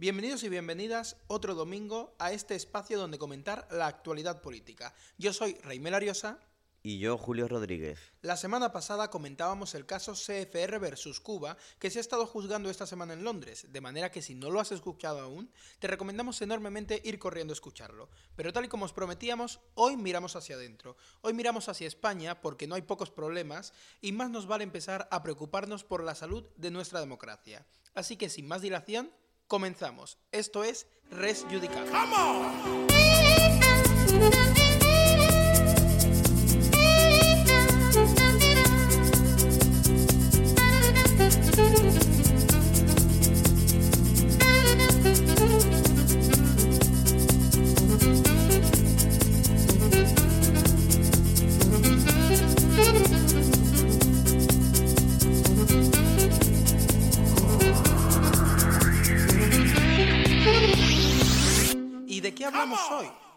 [0.00, 4.94] Bienvenidos y bienvenidas otro domingo a este espacio donde comentar la actualidad política.
[5.16, 6.38] Yo soy Reymel Ariosa.
[6.84, 7.98] Y yo, Julio Rodríguez.
[8.22, 12.86] La semana pasada comentábamos el caso CFR versus Cuba, que se ha estado juzgando esta
[12.86, 17.02] semana en Londres, de manera que si no lo has escuchado aún, te recomendamos enormemente
[17.04, 18.08] ir corriendo a escucharlo.
[18.36, 20.96] Pero tal y como os prometíamos, hoy miramos hacia adentro.
[21.22, 25.24] Hoy miramos hacia España porque no hay pocos problemas y más nos vale empezar a
[25.24, 27.66] preocuparnos por la salud de nuestra democracia.
[27.94, 29.10] Así que sin más dilación,
[29.48, 30.18] Comenzamos.
[30.30, 31.90] Esto es Res Judicata.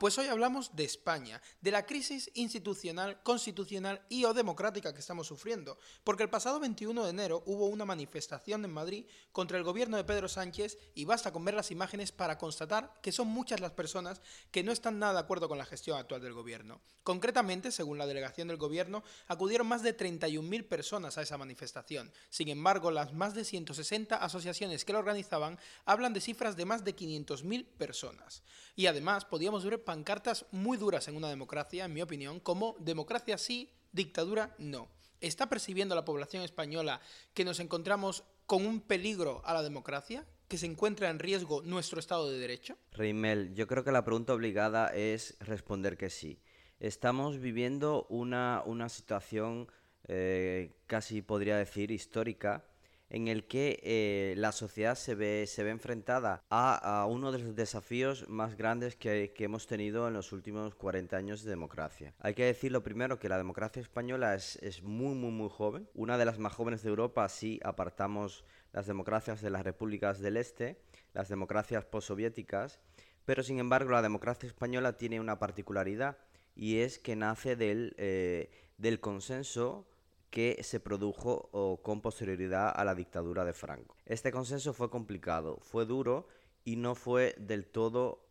[0.01, 5.27] Pues hoy hablamos de España, de la crisis institucional, constitucional y o democrática que estamos
[5.27, 9.97] sufriendo, porque el pasado 21 de enero hubo una manifestación en Madrid contra el gobierno
[9.97, 13.73] de Pedro Sánchez y basta con ver las imágenes para constatar que son muchas las
[13.73, 16.81] personas que no están nada de acuerdo con la gestión actual del gobierno.
[17.03, 22.11] Concretamente, según la delegación del gobierno, acudieron más de 31.000 personas a esa manifestación.
[22.31, 26.83] Sin embargo, las más de 160 asociaciones que la organizaban hablan de cifras de más
[26.83, 28.41] de 500.000 personas.
[28.75, 33.37] Y además podíamos ver pancartas muy duras en una democracia, en mi opinión, como democracia
[33.37, 34.89] sí, dictadura no.
[35.19, 36.99] ¿Está percibiendo la población española
[37.33, 40.25] que nos encontramos con un peligro a la democracia?
[40.47, 42.77] ¿Que se encuentra en riesgo nuestro Estado de Derecho?
[42.91, 46.41] Reimel, yo creo que la pregunta obligada es responder que sí.
[46.79, 49.71] Estamos viviendo una, situación
[50.07, 52.65] eh, casi podría decir histórica
[53.11, 57.55] en el que eh, la sociedad se ve, se ve enfrentada a, uno de los
[57.55, 62.13] desafíos más grandes que, hemos tenido en los últimos 40 años de democracia.
[62.19, 65.89] Hay que decir lo primero que la democracia española es, es muy, muy, muy joven,
[65.93, 70.37] una de las más jóvenes de Europa si apartamos las democracias de las repúblicas del
[70.37, 70.81] este,
[71.13, 72.79] las democracias postsoviéticas,
[73.25, 76.17] pero sin embargo la democracia española tiene una particularidad
[76.55, 79.90] y es que nace del, eh, del consenso
[80.31, 83.95] que se produjo con posterioridad a la dictadura de Franco.
[84.05, 86.27] Este consenso fue complicado, fue duro
[86.63, 88.25] y no fue del todo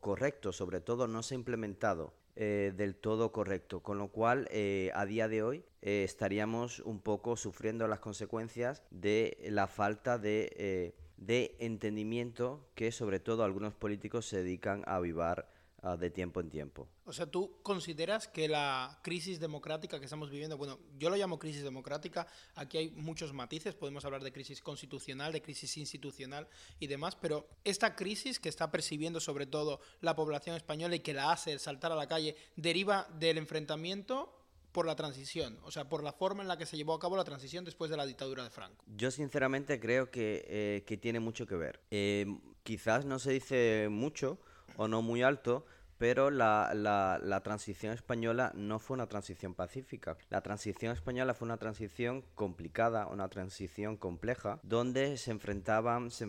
[0.00, 4.90] correcto, sobre todo no se ha implementado eh, del todo correcto, con lo cual eh,
[4.94, 10.92] a día de hoy eh, estaríamos un poco sufriendo las consecuencias de la falta de,
[11.16, 15.48] de entendimiento que sobre todo algunos políticos se dedican a avivar
[15.82, 16.88] Ah, de tiempo en tiempo.
[17.04, 21.38] O sea, ¿tú consideras que la crisis democrática que estamos viviendo, bueno, yo lo llamo
[21.38, 26.48] crisis democrática, aquí hay muchos matices, podemos hablar de crisis constitucional, de crisis institucional
[26.80, 31.12] y demás, pero esta crisis que está percibiendo sobre todo la población española y que
[31.14, 34.32] la hace saltar a la calle, deriva del enfrentamiento
[34.72, 37.16] por la transición, o sea, por la forma en la que se llevó a cabo
[37.16, 38.84] la transición después de la dictadura de Franco.
[38.96, 41.80] Yo sinceramente creo que, eh, que tiene mucho que ver.
[41.90, 42.26] Eh,
[42.62, 44.38] quizás no se dice mucho,
[44.76, 45.64] o no muy alto,
[45.98, 50.16] pero la, la, transición española no fue una transición pacífica.
[50.28, 56.26] La transición española fue una transición complicada, una transición compleja, donde se enfrentaban, se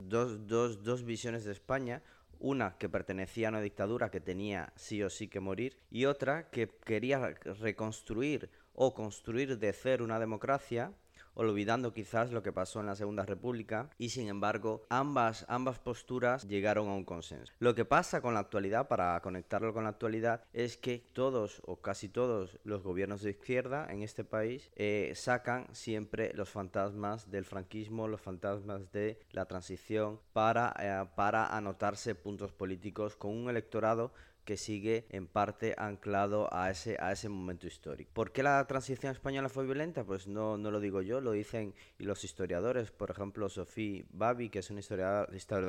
[0.00, 2.02] dos, dos, dos visiones de España,
[2.38, 6.50] una que pertenecía a una dictadura que tenía sí o sí que morir y otra
[6.50, 10.92] que quería reconstruir o construir de cero una democracia
[11.40, 16.46] olvidando quizás lo que pasó en la Segunda República y sin embargo ambas, ambas posturas
[16.46, 17.52] llegaron a un consenso.
[17.58, 21.76] Lo que pasa con la actualidad, para conectarlo con la actualidad, es que todos o
[21.76, 27.46] casi todos los gobiernos de izquierda en este país eh, sacan siempre los fantasmas del
[27.46, 34.12] franquismo, los fantasmas de la transición para, eh, para anotarse puntos políticos con un electorado
[34.50, 38.10] que sigue en parte anclado a ese, a ese momento histórico.
[38.12, 40.02] ¿Por qué la transición española fue violenta?
[40.02, 42.90] Pues no, no lo digo yo, lo dicen los historiadores.
[42.90, 44.80] Por ejemplo, Sophie Babi, que es una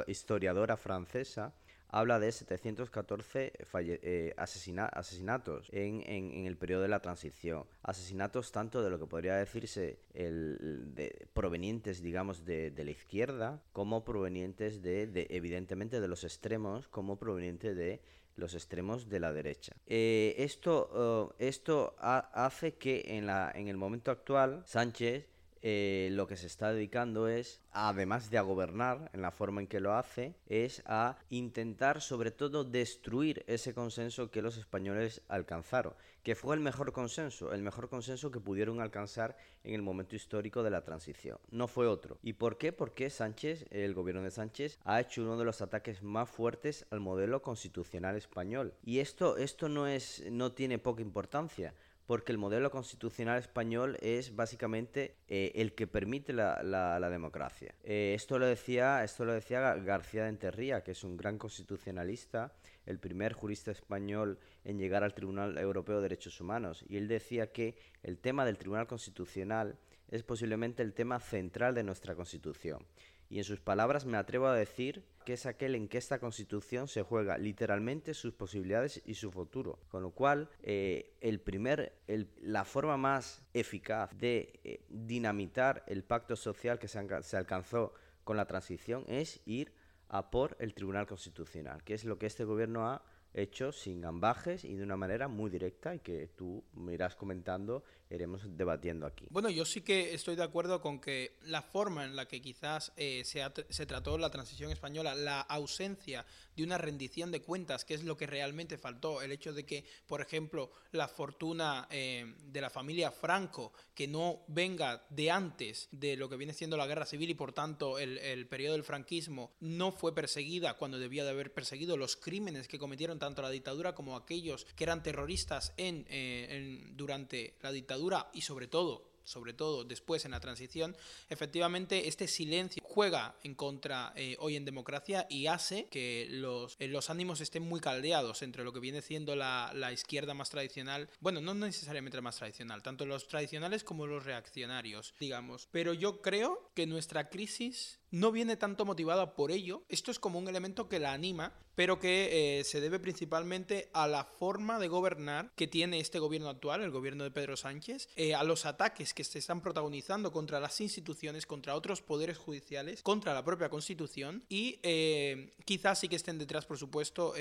[0.08, 1.54] historiadora, francesa,
[1.90, 7.66] habla de 714 eh, asesinatos en, el periodo de la transición.
[7.84, 10.92] Asesinatos tanto de lo que podría decirse el,
[11.36, 17.76] provenientes, digamos, de, la izquierda, como provenientes de, de, evidentemente, de los extremos, como provenientes
[17.76, 18.02] de
[18.42, 19.74] los extremos de la derecha.
[19.88, 25.31] Eh, esto esto hace que en, la, en el momento actual Sánchez
[25.64, 29.68] eh, lo que se está dedicando es, además de a gobernar en la forma en
[29.68, 35.94] que lo hace, es a intentar sobre todo destruir ese consenso que los españoles alcanzaron,
[36.24, 40.64] que fue el mejor consenso, el mejor consenso que pudieron alcanzar en el momento histórico
[40.64, 41.38] de la transición.
[41.52, 42.18] No fue otro.
[42.24, 42.74] ¿Y por qué?
[42.74, 47.00] Porque Sánchez, el gobierno de Sánchez, ha hecho uno de los ataques más fuertes al
[47.00, 48.74] modelo constitucional español.
[48.84, 51.76] Y esto, esto no, es, no tiene poca importancia
[52.12, 57.74] porque el modelo constitucional español es básicamente eh, el que permite la, democracia.
[57.86, 62.52] Eh, esto, lo decía, esto lo decía García de Enterría, que es un gran constitucionalista,
[62.86, 67.54] el primer jurista español en llegar al Tribunal Europeo de Derechos Humanos, y él decía
[67.54, 69.78] que el tema del Tribunal Constitucional
[70.10, 72.86] es posiblemente el tema central de nuestra Constitución.
[73.32, 76.90] Y en sus palabras me atrevo a decir que es aquel en que esta constitución
[76.90, 79.80] se juega literalmente sus posibilidades y su futuro.
[79.88, 81.94] Con lo cual, eh, el primer,
[82.42, 87.94] la forma más eficaz de eh, dinamitar el pacto social que se, se alcanzó
[88.26, 89.72] con la transición es ir
[90.10, 93.02] a por el Tribunal Constitucional, que es lo que este gobierno ha
[93.34, 97.86] hecho sin gambajes y de una manera muy directa y que tú me irás comentando
[98.16, 99.26] iremos debatiendo aquí.
[99.30, 102.92] Bueno, yo sí que estoy de acuerdo con que la forma en la que quizás
[102.98, 106.26] eh, se, se, trató la transición española, la ausencia
[106.56, 109.86] de una rendición de cuentas, que es lo que realmente faltó, el hecho de que,
[110.08, 116.18] por ejemplo, la fortuna eh, de la familia Franco, que no venga de antes de
[116.18, 119.54] lo que viene siendo la guerra civil y por tanto el, el periodo del franquismo,
[119.60, 123.96] no fue perseguida cuando debía de haber perseguido los crímenes que cometieron tanto la dictadura
[123.96, 128.01] como aquellos que eran terroristas en, eh, en durante la dictadura
[128.34, 130.96] y sobre todo sobre todo después en la transición,
[131.30, 136.88] efectivamente este silencio juega en contra eh, hoy en democracia y hace que los, eh,
[136.88, 141.10] los ánimos estén muy caldeados entre lo que viene siendo la, la, izquierda más tradicional,
[141.20, 145.68] bueno, no necesariamente la más tradicional, tanto los tradicionales como los reaccionarios, digamos.
[145.72, 150.38] Pero yo creo que nuestra crisis no viene tanto motivada por ello, esto es como
[150.38, 154.90] un elemento que la anima, pero que eh, se debe principalmente a la forma de
[154.90, 159.14] gobernar que tiene este gobierno actual, el gobierno de Pedro Sánchez, eh, a los ataques
[159.14, 164.44] que se están protagonizando contra las instituciones, contra otros poderes judiciales, contra la propia Constitución
[164.50, 167.34] y eh, quizás sí que estén detrás, por supuesto,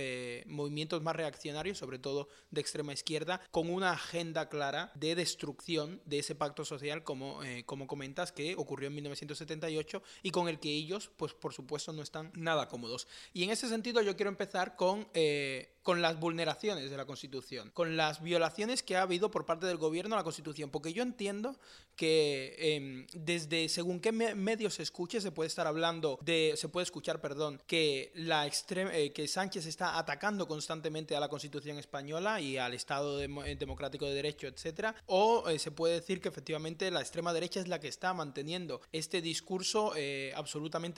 [0.46, 6.20] movimientos más reaccionarios, sobre todo de extrema izquierda, con una agenda clara de destrucción de
[6.20, 11.10] ese pacto social, como, como comentas, que ocurrió en 1978 y con el que ellos,
[11.16, 13.08] pues por supuesto, no están nada cómodos.
[13.32, 17.70] Y en ese sentido yo quiero empezar con, eh, con las vulneraciones de la Constitución,
[17.70, 21.02] con las violaciones que ha habido por parte del gobierno a la Constitución, porque yo
[21.02, 21.58] entiendo
[21.96, 26.84] que em, desde según qué medios se escuche se puede estar hablando de, se puede
[26.84, 32.56] escuchar, perdón, que la eh, que Sánchez está atacando constantemente a la Constitución española y
[32.56, 37.32] al Estado eh, democrático de derecho, etcétera, o se puede decir que efectivamente la extrema
[37.32, 39.92] derecha es la que está manteniendo este discurso
[40.34, 40.49] absolutamente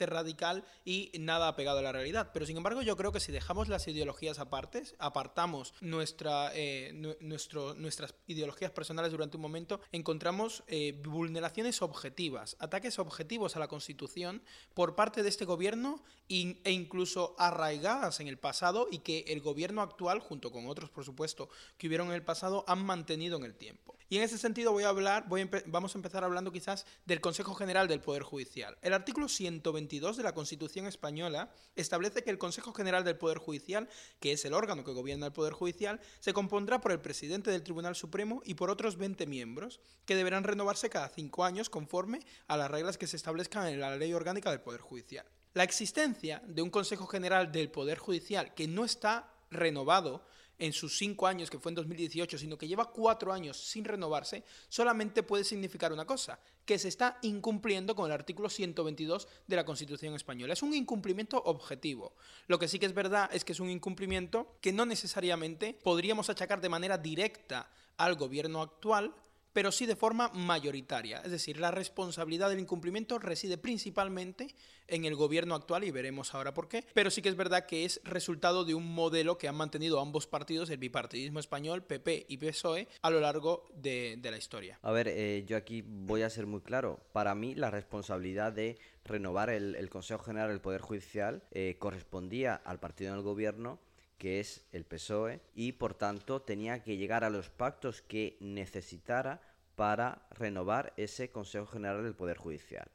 [0.05, 2.31] radical y nada apegado a la realidad.
[2.33, 6.91] Pero sin embargo yo creo que si dejamos las ideologías aparte, apartamos nuestra, eh,
[7.21, 13.67] nuestro, nuestras ideologías personales durante un momento, encontramos eh, vulneraciones objetivas, ataques objetivos a la
[13.67, 14.41] Constitución
[14.73, 19.81] por parte de este gobierno e incluso arraigadas en el pasado y que el gobierno
[19.81, 23.55] actual, junto con otros, por supuesto, que hubieron en el pasado, han mantenido en el
[23.55, 23.95] tiempo.
[24.13, 27.55] Y en ese sentido voy a hablar, voy vamos a empezar hablando quizás del Consejo
[27.55, 28.77] General del Poder Judicial.
[28.83, 33.89] El artículo 122 de la Constitución española establece que el Consejo General del Poder Judicial,
[34.19, 37.63] que es el órgano que gobierna el Poder Judicial, se compondrá por el presidente del
[37.63, 42.55] Tribunal Supremo y por otros 20 miembros, que deberán renovarse cada cinco años conforme a
[42.55, 45.25] las reglas que se establezcan en la Ley Orgánica del Poder Judicial.
[45.55, 50.23] La existencia de un Consejo General del Poder Judicial que no está renovado
[50.59, 54.43] en sus cinco años, que fue en 2018, sino que lleva cuatro años sin renovarse,
[54.69, 59.65] solamente puede significar una cosa, que se está incumpliendo con el artículo 122 de la
[59.65, 60.53] Constitución española.
[60.53, 62.15] Es un incumplimiento objetivo.
[62.47, 66.29] Lo que sí que es verdad es que es un incumplimiento que no necesariamente podríamos
[66.29, 69.13] achacar de manera directa al gobierno actual,
[69.53, 71.21] pero sí de forma mayoritaria.
[71.23, 74.53] Es decir, la responsabilidad del incumplimiento reside principalmente
[74.87, 77.85] en el gobierno actual y veremos ahora por qué, pero sí que es verdad que
[77.85, 82.37] es resultado de un modelo que han mantenido ambos partidos, el bipartidismo español, PP y
[82.37, 84.79] PSOE, a lo largo de, la historia.
[84.81, 86.99] A ver, eh, yo aquí voy a ser muy claro.
[87.11, 92.79] Para mí la responsabilidad de renovar el, Consejo General del Poder Judicial eh, correspondía al
[92.79, 93.79] partido del gobierno
[94.17, 99.41] que es el PSOE, y por tanto tenía que llegar a los pactos que necesitara
[99.75, 102.89] para renovar ese Consejo General del Poder Judicial.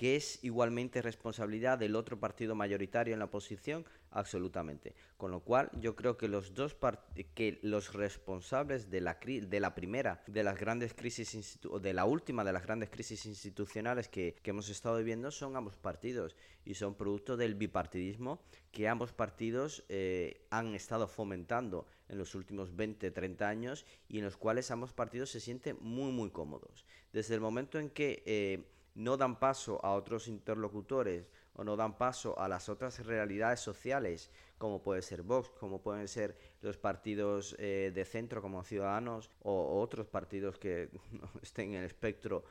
[0.00, 4.94] que es igualmente responsabilidad del otro partido mayoritario en la oposición, absolutamente.
[5.16, 6.76] Con lo cual, yo creo que los dos
[7.34, 12.44] que los responsables de la de la primera de las grandes crisis de la última
[12.44, 16.94] de las grandes crisis institucionales que, que hemos estado viviendo son ambos partidos y son
[16.94, 23.48] producto del bipartidismo que ambos partidos eh, han estado fomentando en los últimos 20, 30
[23.48, 26.84] años y en los cuales ambos partidos se sienten muy, muy cómodos.
[27.12, 28.64] Desde el momento en que eh,
[28.94, 34.30] no dan paso a otros interlocutores o no dan paso a las otras realidades sociales,
[34.56, 39.78] como puede ser Vox, como pueden ser los partidos eh, de centro como Ciudadanos o,
[39.78, 40.88] otros partidos que
[41.42, 42.44] estén en el espectro,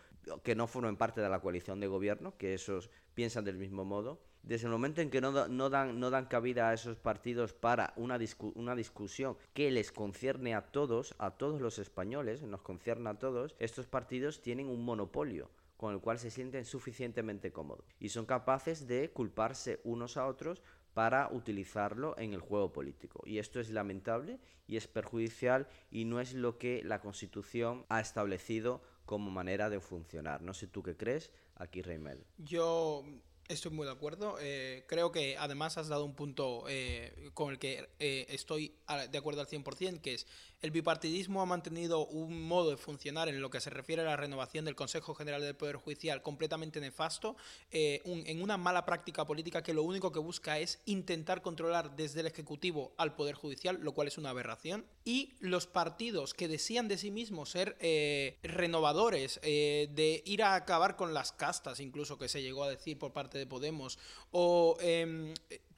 [0.44, 4.20] que no formen parte de la coalición de gobierno, que esos piensan del mismo modo.
[4.44, 7.94] Desde el momento en que no, no, dan, no dan cabida a esos partidos para
[7.96, 8.20] una,
[8.54, 13.56] una discusión que les concierne a todos, a todos los españoles, nos concierne a todos,
[13.58, 15.50] estos partidos tienen un monopolio
[15.80, 20.62] con el cual se sienten suficientemente cómodos y son capaces de culparse unos a otros
[20.94, 23.22] para utilizarlo en el juego político.
[23.26, 28.02] Y esto es lamentable y es perjudicial y no es lo que la Constitución ha
[28.02, 30.42] establecido como manera de funcionar.
[30.42, 32.26] No sé tú qué crees, aquí Reimel.
[32.38, 33.06] Yo
[33.50, 34.38] Estoy muy de acuerdo.
[34.40, 38.76] Eh, creo que además has dado un punto eh, con el que eh, estoy
[39.10, 40.28] de acuerdo al 100%, que es
[40.62, 44.18] el bipartidismo ha mantenido un modo de funcionar en lo que se refiere a la
[44.18, 47.38] renovación del Consejo General del Poder Judicial completamente nefasto,
[47.72, 52.28] en una mala práctica política que lo único que busca es intentar controlar desde el
[52.28, 54.86] Ejecutivo al Poder Judicial, lo cual es una aberración.
[55.06, 57.78] Y los partidos que decían de sí mismos ser
[58.44, 63.14] renovadores, de ir a acabar con las castas, incluso que se llegó a decir por
[63.14, 63.98] parte de Podemos,
[64.32, 65.34] o em,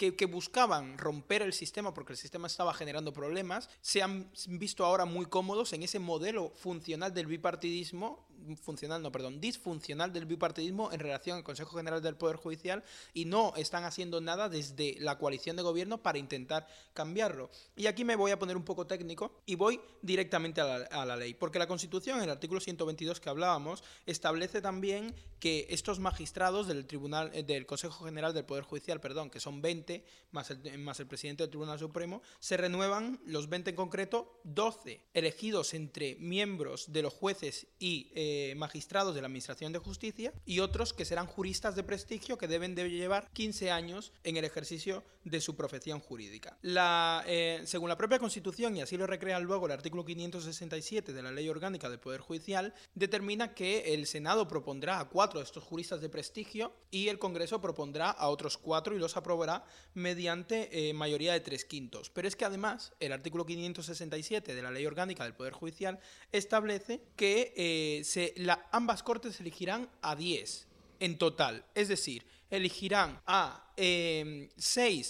[0.10, 5.06] que, buscaban romper el sistema porque el sistema estaba generando problemas, se han visto ahora
[5.06, 8.26] muy cómodos en ese modelo funcional del bipartidismo
[8.62, 13.26] funcional, no, perdón, disfuncional del bipartidismo en relación al Consejo General del Poder Judicial y
[13.26, 17.50] no están haciendo nada desde la coalición de gobierno para intentar cambiarlo.
[17.76, 21.34] Y aquí me voy a poner un poco técnico y voy directamente a la, ley,
[21.34, 26.86] porque la Constitución, en el artículo 122 que hablábamos, establece también que estos magistrados del
[26.86, 29.91] Tribunal eh, del Consejo General del Poder Judicial, perdón, que son 20
[30.32, 36.16] más el, presidente del Tribunal Supremo, se renuevan los 20 en concreto, 12 elegidos entre
[36.16, 41.06] miembros de los jueces y eh, magistrados de la Administración de Justicia y otros que
[41.06, 45.56] serán juristas de prestigio que deben de llevar 15 años en el ejercicio de su
[45.56, 46.58] profesión jurídica.
[46.64, 51.32] Eh, según la propia Constitución, y así lo recrea luego el artículo 567 de la
[51.32, 56.02] Ley Orgánica del Poder Judicial, determina que el Senado propondrá a cuatro de estos juristas
[56.02, 61.34] de prestigio y el Congreso propondrá a otros cuatro y los aprobará mediante eh, mayoría
[61.34, 62.10] de tres quintos.
[62.10, 66.00] Pero es que además el artículo 567 de la Ley Orgánica del Poder Judicial
[66.32, 68.34] establece que se
[68.72, 70.68] ambas cortes elegirán a 10
[71.02, 71.66] en total.
[71.76, 73.78] Es decir, elegirán a 6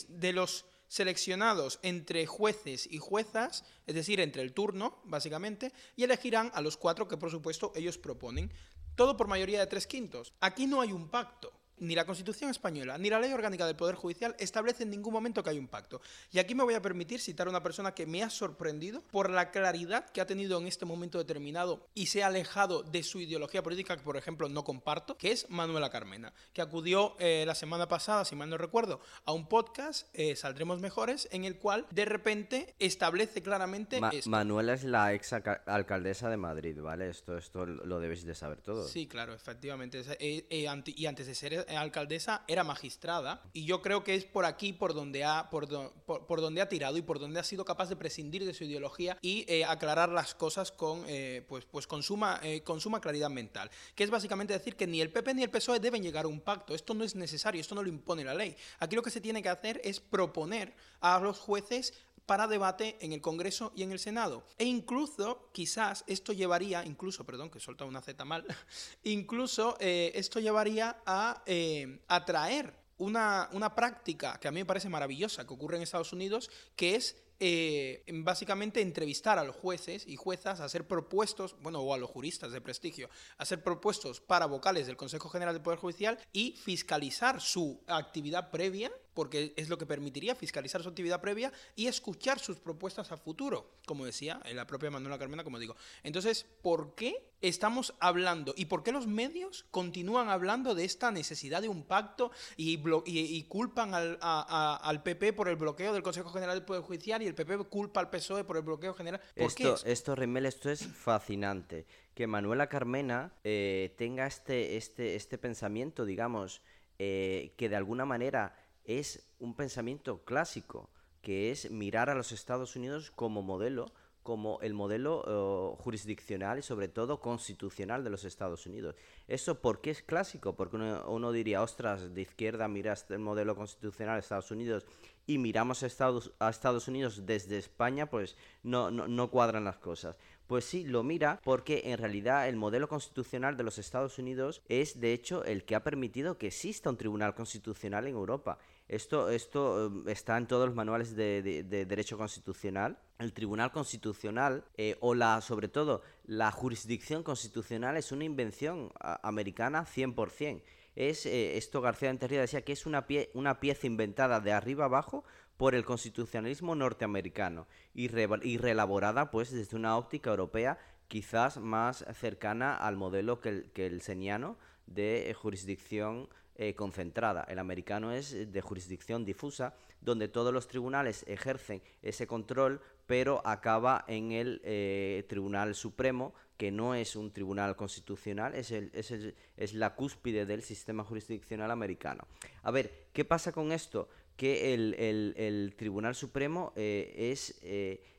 [0.08, 6.04] em, de los seleccionados entre jueces y juezas, es decir, entre el turno, básicamente, y
[6.04, 8.52] elegirán a los cuatro que, por supuesto, ellos proponen.
[8.96, 10.34] Todo por mayoría de tres quintos.
[10.42, 13.96] Aquí no hay un pacto ni la Constitución española ni la Ley Orgánica del Poder
[13.96, 16.02] Judicial establecen en ningún momento que hay un pacto.
[16.32, 19.30] Y aquí me voy a permitir citar a una persona que me ha sorprendido por
[19.30, 23.20] la claridad que ha tenido en este momento determinado y se ha alejado de su
[23.20, 27.56] ideología política, que por ejemplo no comparto, que es Manuela Carmena, que acudió eh, la
[27.56, 31.88] semana pasada, si mal no recuerdo, a un podcast, eh, Saldremos Mejores, en el cual
[31.92, 34.00] de repente establece claramente...
[34.26, 37.10] Manuela es la ex alcaldesa de Madrid, ¿vale?
[37.10, 38.88] Esto, esto lo debéis de saber todo.
[38.88, 40.04] Sí, claro, efectivamente.
[40.20, 40.46] Eh,
[40.86, 44.94] y antes de ser alcaldesa era magistrada y yo creo que es por aquí por
[44.94, 45.68] donde ha, por,
[46.06, 49.18] por, donde ha tirado y por donde ha sido capaz de prescindir de su ideología
[49.22, 53.30] y eh, aclarar las cosas con, eh, pues, pues con, suma, eh, con suma claridad
[53.30, 53.70] mental.
[53.96, 56.42] Que es básicamente decir que ni el PP ni el PSOE deben llegar a un
[56.42, 56.74] pacto.
[56.76, 58.56] Esto no es necesario, esto no lo impone la ley.
[58.80, 61.94] Aquí lo que se tiene que hacer es proponer a los jueces
[62.32, 64.46] para debate en el Congreso y en el Senado.
[64.58, 68.46] E incluso, quizás, esto llevaría, incluso, perdón, que he una Z mal,
[69.04, 74.88] incluso eh, esto llevaría a eh, atraer una, una práctica que a mí me parece
[74.88, 80.16] maravillosa que ocurre en Estados Unidos, que es eh, básicamente entrevistar a los jueces y
[80.16, 83.10] juezas a ser propuestos, bueno, o a los juristas de prestigio,
[83.40, 88.52] a ser propuestos para vocales del Consejo General del Poder Judicial y fiscalizar su actividad
[88.52, 93.18] previa porque es lo que permitiría fiscalizar su actividad previa y escuchar sus propuestas a
[93.18, 95.76] futuro, como decía la propia Manuela Carmena, como digo.
[96.04, 101.62] Entonces, ¿por qué estamos hablando y por qué los medios continúan hablando de esta necesidad
[101.62, 106.56] de un pacto y, y, culpan al, al, PP por el bloqueo del Consejo General
[106.56, 109.22] del Poder Judicial y el PP culpa al PSOE por el bloqueo general?
[109.36, 111.86] ¿Por esto, qué esto, Remel, esto es fascinante.
[112.14, 116.62] Que Manuela Carmena eh, tenga este, este, este pensamiento, digamos,
[117.00, 120.90] eh, que de alguna manera es un pensamiento clásico,
[121.22, 123.92] que es mirar a los Estados Unidos como modelo,
[124.24, 128.96] como el modelo eh, jurisdiccional y sobre todo constitucional de los Estados Unidos.
[129.28, 130.56] ¿Eso por qué es clásico?
[130.56, 134.86] Porque uno, diría, ostras, de izquierda miras el modelo constitucional de Estados Unidos
[135.26, 139.78] y miramos a Estados, a Estados Unidos desde España, pues no, no, no cuadran las
[139.78, 140.18] cosas.
[140.52, 145.00] Pues sí, lo mira porque en realidad el modelo constitucional de los Estados Unidos es
[145.00, 148.58] de hecho el que ha permitido que exista un tribunal constitucional en Europa.
[148.90, 153.00] Esto, esto em, está en todos los manuales de, derecho constitucional.
[153.18, 159.86] El Tribunal Constitucional, eh, o la, sobre todo, la jurisdicción constitucional es una invención americana
[159.86, 160.64] 100%.
[160.98, 164.84] Es, eh, esto García Enterrida decía que es una, pie, una pieza inventada de arriba
[164.84, 165.24] abajo
[165.62, 172.98] por el constitucionalismo norteamericano y, reelaborada pues desde una óptica europea quizás más cercana al
[172.98, 177.46] modelo que el, que seniano de jurisdicción eh, concentrada.
[177.48, 184.04] El americano es de jurisdicción difusa, donde todos los tribunales ejercen ese control, pero acaba
[184.08, 189.96] en el eh, Tribunal Supremo, que no es un tribunal constitucional, es, el, es, la
[189.96, 192.28] cúspide del sistema jurisdiccional americano.
[192.64, 194.10] A ver, ¿qué pasa con esto?
[194.42, 194.96] Que el,
[195.38, 197.62] el, Tribunal Supremo eh, es,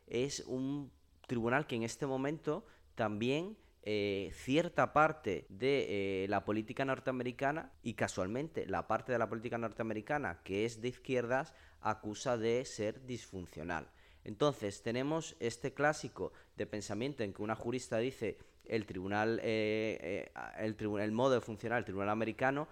[0.07, 0.93] es un
[1.27, 2.65] tribunal que en este momento
[2.95, 9.29] también eh, cierta parte de eh, la política norteamericana y casualmente la parte de la
[9.29, 13.91] política norteamericana que es de izquierdas acusa de ser disfuncional.
[14.23, 20.77] Entonces tenemos este clásico de pensamiento en que una jurista dice el tribunal, eh, el,
[20.77, 22.69] tribunal el modo de funcionar el tribunal americano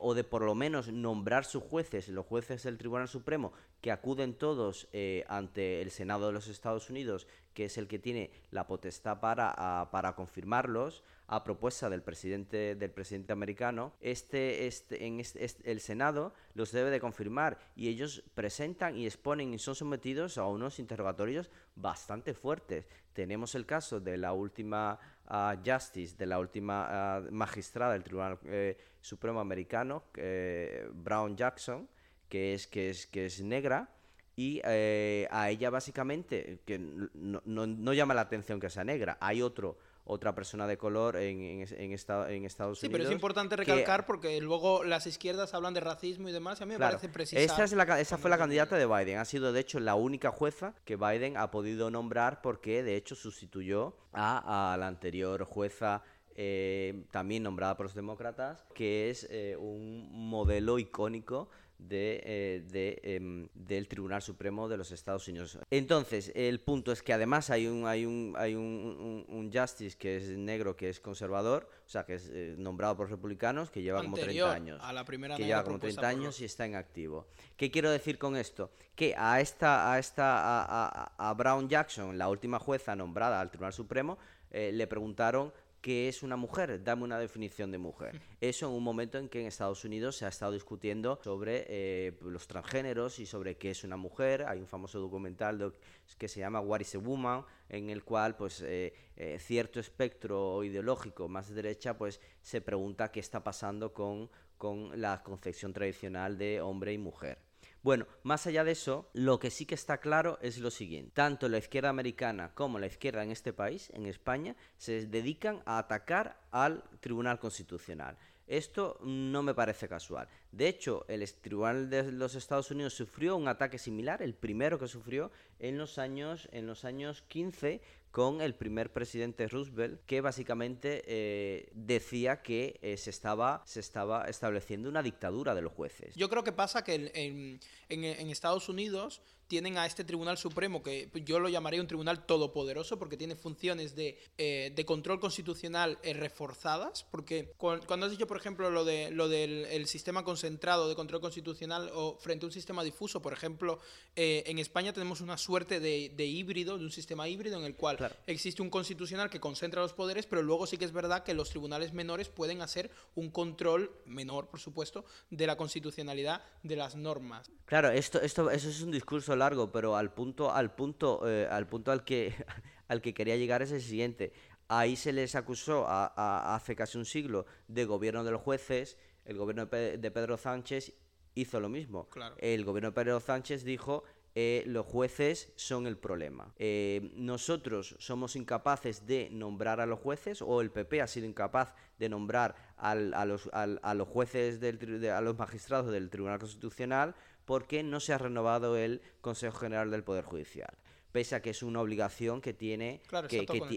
[0.00, 4.34] o de por lo menos nombrar sus jueces, los jueces del Tribunal Supremo, que acuden
[4.34, 4.86] todos
[5.26, 9.88] ante el Senado de los Estados Unidos que es el que tiene la potestad para,
[9.90, 16.34] para confirmarlos, a propuesta del presidente, del presidente americano, este, este, en este, el Senado
[16.52, 21.50] los debe de confirmar y ellos presentan y exponen y son sometidos a unos interrogatorios
[21.74, 22.86] bastante fuertes.
[23.14, 24.98] Tenemos el caso de la última
[25.30, 31.88] uh, Justice, de la última magistrada del Tribunal eh, Supremo Americano, eh, Brown Jackson,
[32.28, 33.90] que es, que es, que es negra,
[34.36, 39.42] y eh, a ella básicamente, que no, no, llama la atención que sea negra, hay
[39.42, 42.78] otro otra persona de color en, en, en, Estados Unidos.
[42.78, 46.62] Sí, pero es importante recalcar porque luego las izquierdas hablan de racismo y demás, y
[46.64, 47.42] a mí me parece precisar...
[47.42, 50.30] Esa, es la, esa fue la candidata de Biden, ha sido de hecho la única
[50.30, 56.02] jueza que Biden ha podido nombrar porque de hecho sustituyó a, a la anterior jueza
[56.34, 61.50] eh, también nombrada por los demócratas, que es eh, un modelo icónico
[61.88, 65.58] de, eh, em, del Tribunal Supremo de los Estados Unidos.
[65.70, 70.16] Entonces, el punto es que además hay un, hay un, hay un, un, justice que
[70.16, 74.02] es negro, que es conservador, o sea, que es eh, nombrado por republicanos, que lleva
[74.02, 74.80] como 30 años.
[74.82, 77.26] A la primera que lleva como 30 años y está en activo.
[77.56, 78.70] ¿Qué quiero decir con esto?
[78.94, 83.72] Que a esta, a esta, a, a, Brown Jackson, la última jueza nombrada al Tribunal
[83.72, 84.18] Supremo,
[84.50, 86.84] eh, le preguntaron ¿Qué es una mujer?
[86.84, 88.20] Dame una definición de mujer.
[88.40, 92.12] Eso en un momento en que en Estados Unidos se ha estado discutiendo sobre eh,
[92.22, 94.44] los transgéneros y sobre qué es una mujer.
[94.46, 95.74] Hay un famoso documental
[96.16, 100.62] que se llama What is a Woman, en el cual pues eh, eh, cierto espectro
[100.62, 106.38] ideológico más de derecha pues se pregunta qué está pasando con, con la concepción tradicional
[106.38, 107.38] de hombre y mujer.
[107.82, 111.10] Bueno, más allá de eso, lo que sí que está claro es lo siguiente.
[111.14, 115.78] Tanto la izquierda americana como la izquierda en este país, en España, se dedican a
[115.78, 118.16] atacar al Tribunal Constitucional.
[118.46, 120.28] Esto no me parece casual.
[120.52, 124.86] De hecho, el Tribunal de los Estados Unidos sufrió un ataque similar, el primero que
[124.86, 127.80] sufrió en los años, en los años 15
[128.12, 134.28] con el primer presidente Roosevelt, que básicamente eh, decía que eh, se, estaba, se estaba
[134.28, 136.14] estableciendo una dictadura de los jueces.
[136.14, 141.10] Yo creo que pasa que en, en Estados Unidos tienen a este Tribunal Supremo, que
[141.26, 146.14] yo lo llamaría un tribunal todopoderoso, porque tiene funciones de, eh, de control constitucional eh,
[146.14, 151.20] reforzadas, porque cuando has dicho, por ejemplo, lo, de, lo del sistema concentrado de control
[151.20, 153.78] constitucional o frente a un sistema difuso, por ejemplo,
[154.16, 157.74] eh, en España tenemos una suerte de, de, híbrido, de un sistema híbrido en el
[157.74, 161.34] cual existe un constitucional que concentra los poderes, pero luego sí que es verdad que
[161.34, 166.96] los tribunales menores pueden hacer un control menor, por supuesto, de la constitucionalidad de las
[166.96, 167.50] normas.
[167.66, 171.68] Claro, esto, esto, eso es un discurso largo, pero al punto, al punto, eh, al
[171.68, 172.34] punto al que,
[172.88, 174.32] al que quería llegar es el siguiente.
[174.68, 179.36] Ahí se les acusó a, hace casi un siglo de gobierno de los jueces, el
[179.36, 180.94] gobierno de Pedro Sánchez
[181.34, 182.08] hizo lo mismo.
[182.38, 186.54] El gobierno de Pedro Sánchez dijo eh, los jueces son el problema.
[186.56, 191.74] Eh, nosotros somos incapaces de nombrar a los jueces, o el PP ha sido incapaz
[191.98, 197.82] de nombrar a, los, a, los, jueces, del, a los magistrados del Tribunal Constitucional, porque
[197.82, 200.76] no se ha renovado el Consejo General del Poder Judicial,
[201.12, 203.02] pese a que es una obligación que tiene,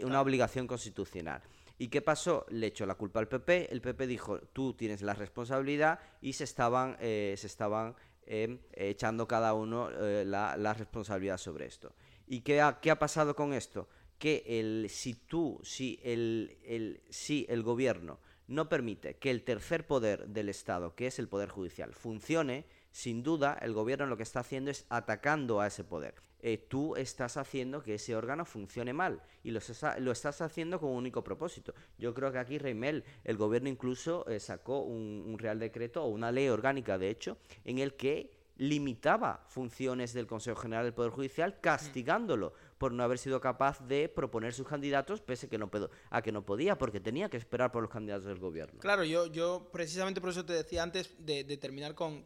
[0.03, 1.41] una obligación constitucional.
[1.77, 2.45] ¿Y qué pasó?
[2.49, 6.45] Le echó la culpa al PP, el PP dijo, tú tienes la responsabilidad y se
[6.45, 11.93] estaban, eh, se estaban em, echando cada uno eh, la, responsabilidad sobre esto.
[12.27, 13.89] ¿Y qué ha, qué ha pasado con esto?
[14.17, 19.85] Que el, si tú, si el, el, si el gobierno no permite que el tercer
[19.85, 24.23] poder del Estado, que es el Poder Judicial, funcione, sin duda el gobierno lo que
[24.23, 26.15] está haciendo es atacando a ese poder.
[26.39, 30.95] Eh, tú estás haciendo que ese órgano funcione mal y lo, estás haciendo con un
[30.99, 31.73] único propósito.
[31.97, 36.31] Yo creo que aquí Reimel, el gobierno incluso eh, sacó un, real decreto o una
[36.31, 41.59] ley orgánica, de hecho, en el que limitaba funciones del Consejo General del Poder Judicial
[41.59, 45.69] castigándolo por no haber sido capaz de proponer sus candidatos pese que no
[46.09, 48.79] a que no podía porque tenía que esperar por los candidatos del gobierno.
[48.79, 52.23] Claro, yo, yo precisamente por eso te decía antes de, terminar con,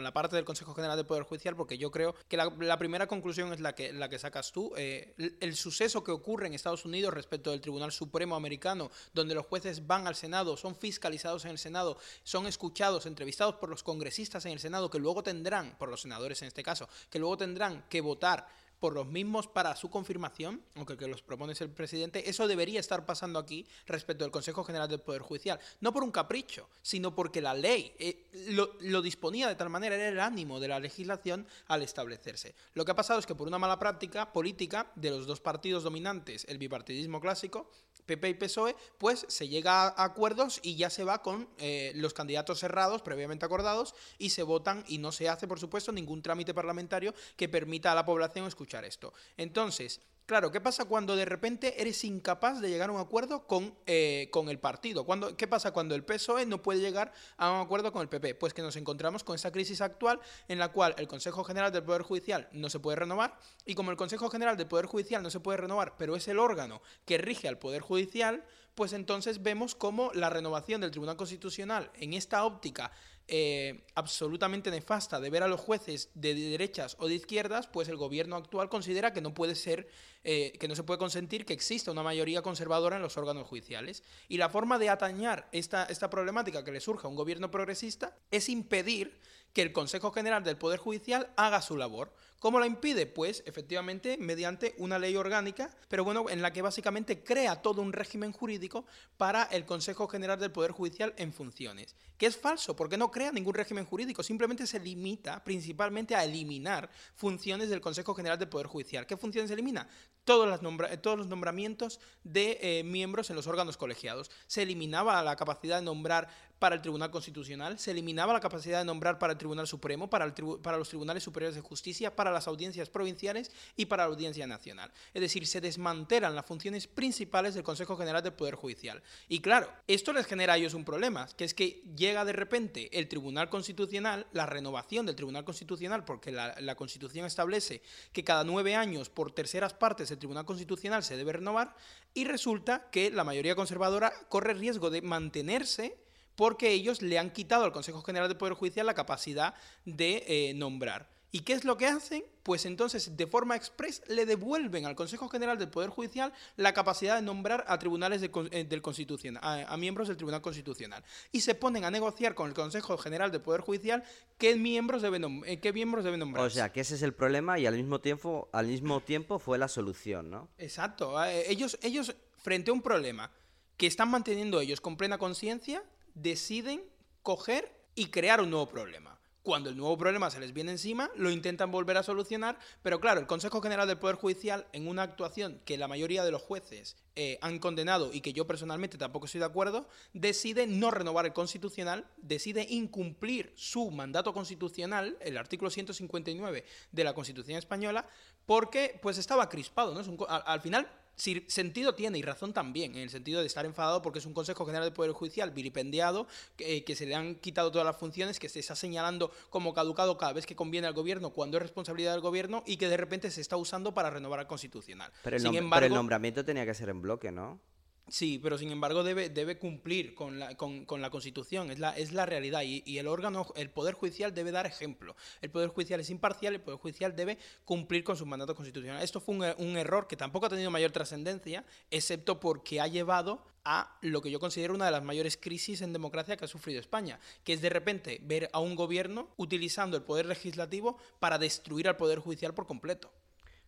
[0.00, 3.52] la parte del Consejo General del Poder Judicial porque yo creo que la, primera conclusión
[3.52, 4.72] es la que, la que sacas tú.
[4.76, 9.46] Eh, el, suceso que ocurre en Estados Unidos respecto del Tribunal Supremo americano donde los
[9.46, 14.44] jueces van al Senado, son fiscalizados en el Senado, son escuchados, entrevistados por los congresistas
[14.46, 17.84] en el Senado que luego tendrán, por los senadores en este caso, que luego tendrán
[17.88, 18.46] que votar
[18.80, 23.06] por los mismos para su confirmación, aunque que los propone el presidente, eso debería estar
[23.06, 25.58] pasando aquí respecto al Consejo General del Poder Judicial.
[25.80, 30.08] No por un capricho, sino porque la ley eh, lo, disponía de tal manera, era
[30.08, 32.54] el ánimo de la legislación al establecerse.
[32.74, 35.82] Lo que ha pasado es que por una mala práctica política de los dos partidos
[35.82, 37.70] dominantes, el bipartidismo clásico,
[38.06, 42.12] PP y PSOE, pues se llega a acuerdos y ya se va con eh, los
[42.12, 46.52] candidatos cerrados, previamente acordados, y se votan y no se hace, por supuesto, ningún trámite
[46.52, 49.12] parlamentario que permita a la población escuchar esto.
[49.36, 53.74] Entonces, Claro, ¿qué pasa cuando de repente eres incapaz de llegar a un acuerdo con,
[53.84, 55.04] eh, con el partido?
[55.04, 58.34] Cuando, ¿Qué pasa cuando el PSOE no puede llegar a un acuerdo con el PP?
[58.36, 61.82] Pues que nos encontramos con esa crisis actual en la cual el Consejo General del
[61.82, 65.28] Poder Judicial no se puede renovar y como el Consejo General del Poder Judicial no
[65.28, 69.74] se puede renovar, pero es el órgano que rige al Poder Judicial, pues entonces vemos
[69.74, 72.92] cómo la renovación del Tribunal Constitucional en esta óptica
[73.26, 77.96] eh, absolutamente nefasta de ver a los jueces de derechas o de izquierdas, pues el
[77.96, 79.88] gobierno actual considera que no puede ser,
[80.24, 84.02] eh, que no se puede consentir que exista una mayoría conservadora en los órganos judiciales.
[84.28, 88.16] Y la forma de atañar esta, esta problemática que le surja a un gobierno progresista
[88.30, 89.18] es impedir
[89.54, 92.12] que el Consejo General del Poder Judicial haga su labor.
[92.40, 93.06] ¿Cómo la impide?
[93.06, 97.92] Pues efectivamente mediante una ley orgánica, pero bueno, en la que básicamente crea todo un
[97.92, 98.84] régimen jurídico
[99.16, 101.94] para el Consejo General del Poder Judicial en funciones.
[102.18, 106.88] Que es falso, porque no crea ningún régimen jurídico, simplemente se limita principalmente a eliminar
[107.14, 109.06] funciones del Consejo General del Poder Judicial.
[109.06, 109.88] ¿Qué funciones elimina?
[110.24, 110.60] Todos,
[111.02, 114.30] todos los nombramientos de eh, miembros en los órganos colegiados.
[114.46, 118.86] Se eliminaba la capacidad de nombrar para el Tribunal Constitucional, se eliminaba la capacidad de
[118.86, 122.88] nombrar para el Tribunal Supremo, para, para los Tribunales Superiores de Justicia, para las audiencias
[122.88, 124.90] provinciales y para la Audiencia Nacional.
[125.12, 129.02] Es decir, se desmantelan las funciones principales del Consejo General del Poder Judicial.
[129.28, 132.88] Y claro, esto les genera a ellos un problema, que es que llega de repente
[132.98, 138.74] el Tribunal Constitucional, la renovación del Tribunal Constitucional, porque la, Constitución establece que cada nueve
[138.74, 141.76] años por terceras partes el Tribunal Constitucional se debe renovar,
[142.12, 145.96] y resulta que la mayoría conservadora corre riesgo de mantenerse
[146.36, 150.54] porque ellos le han quitado al Consejo General del Poder Judicial la capacidad de eh,
[150.54, 151.13] nombrar.
[151.34, 152.24] ¿Y qué es lo que hacen?
[152.44, 157.16] Pues entonces, de forma express, le devuelven al Consejo General del Poder Judicial la capacidad
[157.16, 161.02] de nombrar a tribunales eh, del Constitucional, a, miembros del Tribunal Constitucional.
[161.32, 164.04] Y se ponen a negociar con el Consejo General del Poder Judicial
[164.38, 166.46] qué miembros deben, eh, qué miembros deben nombrar.
[166.46, 169.58] O sea, que ese es el problema y al mismo tiempo, al mismo tiempo fue
[169.58, 170.50] la solución, ¿no?
[170.58, 171.20] Exacto.
[171.24, 173.32] Ellos, ellos, frente a un problema
[173.76, 175.82] que están manteniendo ellos con plena conciencia,
[176.14, 176.84] deciden
[177.24, 179.18] coger y crear un nuevo problema.
[179.44, 183.20] Cuando el nuevo problema se les viene encima, lo intentan volver a solucionar, pero claro,
[183.20, 186.96] el Consejo General del Poder Judicial, en una actuación que la mayoría de los jueces
[187.14, 191.34] eh, han condenado y que yo personalmente tampoco estoy de acuerdo, decide no renovar el
[191.34, 198.08] Constitucional, decide incumplir su mandato constitucional, el artículo 159 de la Constitución española,
[198.46, 200.26] porque pues estaba crispado, ¿no?
[200.26, 204.26] al final sentido tiene y razón también, en el sentido de estar enfadado porque es
[204.26, 207.96] un Consejo General del Poder Judicial vilipendiado, que, que, se le han quitado todas las
[207.96, 211.62] funciones, que se está señalando como caducado cada vez que conviene al gobierno, cuando es
[211.62, 215.10] responsabilidad del gobierno, y que de repente se está usando para renovar al Constitucional.
[215.22, 217.60] Pero el, nombramiento tenía que ser en bloque, ¿no?
[218.06, 222.26] Sí, pero sin embargo debe, cumplir con la, con, la Constitución, es la, es la
[222.26, 222.62] realidad.
[222.62, 225.16] Y, el órgano, el Poder Judicial debe dar ejemplo.
[225.40, 229.04] El Poder Judicial es imparcial, el Poder Judicial debe cumplir con sus mandatos constitucionales.
[229.04, 233.42] Esto fue un, un error que tampoco ha tenido mayor trascendencia, excepto porque ha llevado
[233.64, 236.80] a lo que yo considero una de las mayores crisis en democracia que ha sufrido
[236.80, 241.88] España, que es de repente ver a un gobierno utilizando el Poder Legislativo para destruir
[241.88, 243.10] al Poder Judicial por completo.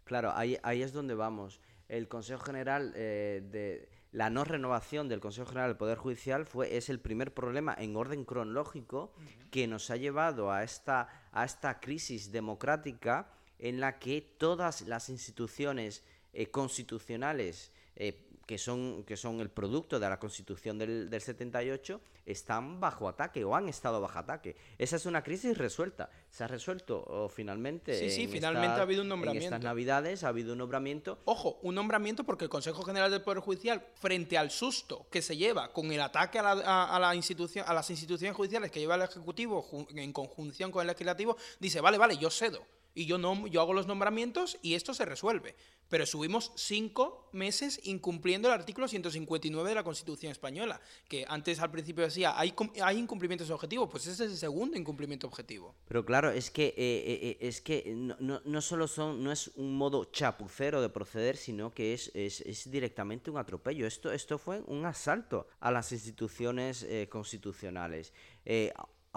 [0.04, 1.60] Claro, ahí, ahí es donde vamos.
[1.88, 6.78] El Consejo General eh, de la no renovación del Consejo General del Poder Judicial fue,
[6.78, 9.12] es el primer problema en orden cronológico
[9.50, 15.10] que nos ha llevado a esta, a esta crisis democrática en la que todas las
[15.10, 16.02] instituciones
[16.32, 22.00] eh, constitucionales eh, que son, que son el producto de la Constitución del, del 78,
[22.24, 24.56] están bajo ataque o han estado bajo ataque.
[24.78, 26.08] Esa es una crisis resuelta.
[26.30, 27.98] Se ha resuelto finalmente.
[27.98, 29.48] Sí, sí, finalmente ha habido un nombramiento.
[29.48, 31.18] En estas Navidades ha habido un nombramiento.
[31.24, 35.36] Ojo, un nombramiento porque el Consejo General del Poder Judicial, frente al susto que se
[35.36, 38.94] lleva con el ataque a, la, a, la institución, a las instituciones judiciales que lleva
[38.94, 42.64] el Ejecutivo en conjunción con el Legislativo, dice, vale, vale, yo cedo
[42.96, 45.54] y yo no yo hago los nombramientos y esto se resuelve.
[45.88, 51.70] Pero subimos cinco meses incumpliendo el artículo 159 de la Constitución española, que antes al
[51.70, 55.76] principio decía, hay, hay incumplimientos objetivos, pues ese es el segundo incumplimiento objetivo.
[55.86, 59.30] Pero claro, es que, eh, eh, eh, es que no, no, no, solo son, no
[59.30, 63.86] es un modo chapucero de proceder, sino que es, es, es directamente un atropello.
[63.86, 68.12] Esto, esto fue un asalto a las instituciones constitucionales.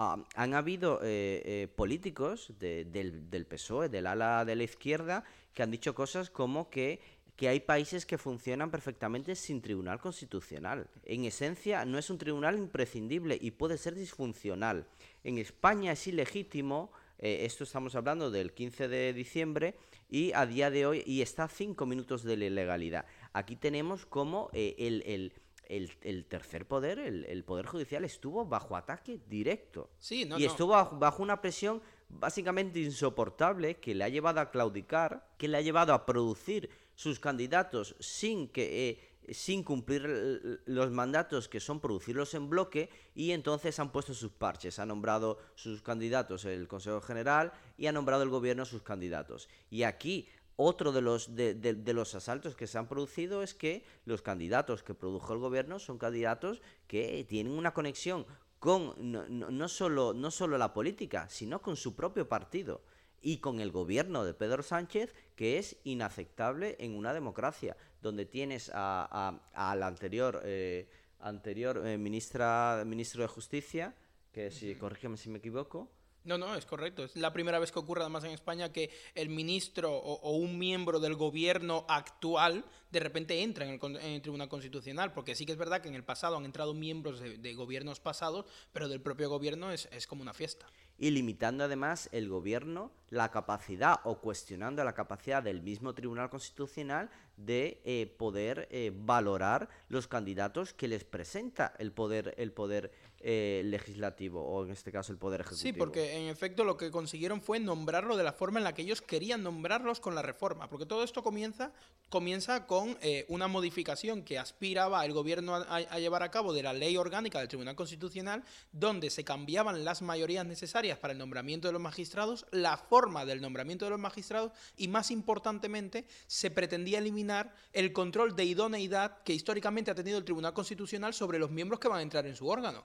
[0.00, 5.94] Han habido eh, eh, políticos del, PSOE, del ala de la izquierda, que han dicho
[5.94, 7.00] cosas como que,
[7.36, 10.88] que hay países que funcionan perfectamente sin tribunal constitucional.
[11.04, 14.86] En esencia, no es un tribunal imprescindible y puede ser disfuncional.
[15.22, 19.74] En España es ilegítimo, eh, esto estamos hablando del 15 de diciembre,
[20.08, 23.04] y a día de hoy, y está a cinco minutos de la ilegalidad.
[23.34, 25.34] Aquí tenemos como el
[25.70, 29.90] el, tercer poder, el, poder judicial, estuvo bajo ataque directo.
[29.98, 35.46] Sí, y estuvo bajo, una presión básicamente insoportable que le ha llevado a claudicar, que
[35.46, 41.60] le ha llevado a producir sus candidatos sin que eh, sin cumplir los mandatos que
[41.60, 46.66] son producirlos en bloque y entonces han puesto sus parches, ha nombrado sus candidatos el
[46.66, 49.48] Consejo General y ha nombrado el gobierno sus candidatos.
[49.70, 50.28] Y aquí
[50.62, 54.94] otro de los, de, los asaltos que se han producido es que los candidatos que
[54.94, 58.26] produjo el gobierno son candidatos que tienen una conexión
[58.58, 62.82] con no, no, solo, no solo la política, sino con su propio partido
[63.22, 68.70] y con el gobierno de Pedro Sánchez, que es inaceptable en una democracia, donde tienes
[68.74, 73.94] a, la anterior, eh, anterior eh, ministra, ministro de Justicia,
[74.32, 75.90] que si, corrígeme si me equivoco,
[76.24, 77.04] no, no, es correcto.
[77.04, 81.00] Es la primera vez que ocurre además en España que el ministro o, un miembro
[81.00, 85.80] del gobierno actual de repente entra en el, Tribunal Constitucional, porque sí que es verdad
[85.80, 89.88] que en el pasado han entrado miembros de, gobiernos pasados, pero del propio gobierno es,
[89.92, 90.66] es como una fiesta.
[90.98, 97.10] Y limitando además el gobierno la capacidad o cuestionando la capacidad del mismo Tribunal Constitucional
[97.36, 103.62] de eh, poder eh, valorar los candidatos que les presenta el poder el poder eh,
[103.64, 105.62] legislativo o en este caso el poder ejecutivo.
[105.62, 108.82] Sí, porque en efecto lo que consiguieron fue nombrarlo de la forma en la que
[108.82, 111.72] ellos querían nombrarlos con la reforma, porque todo esto comienza
[112.08, 116.96] comienza con una modificación que aspiraba el gobierno a, llevar a cabo de la ley
[116.96, 121.80] orgánica del Tribunal Constitucional, donde se cambiaban las mayorías necesarias para el nombramiento de los
[121.80, 127.92] magistrados, la forma del nombramiento de los magistrados y más importantemente se pretendía eliminar el
[127.92, 132.00] control de idoneidad que históricamente ha tenido el Tribunal Constitucional sobre los miembros que van
[132.00, 132.84] a entrar en su órgano.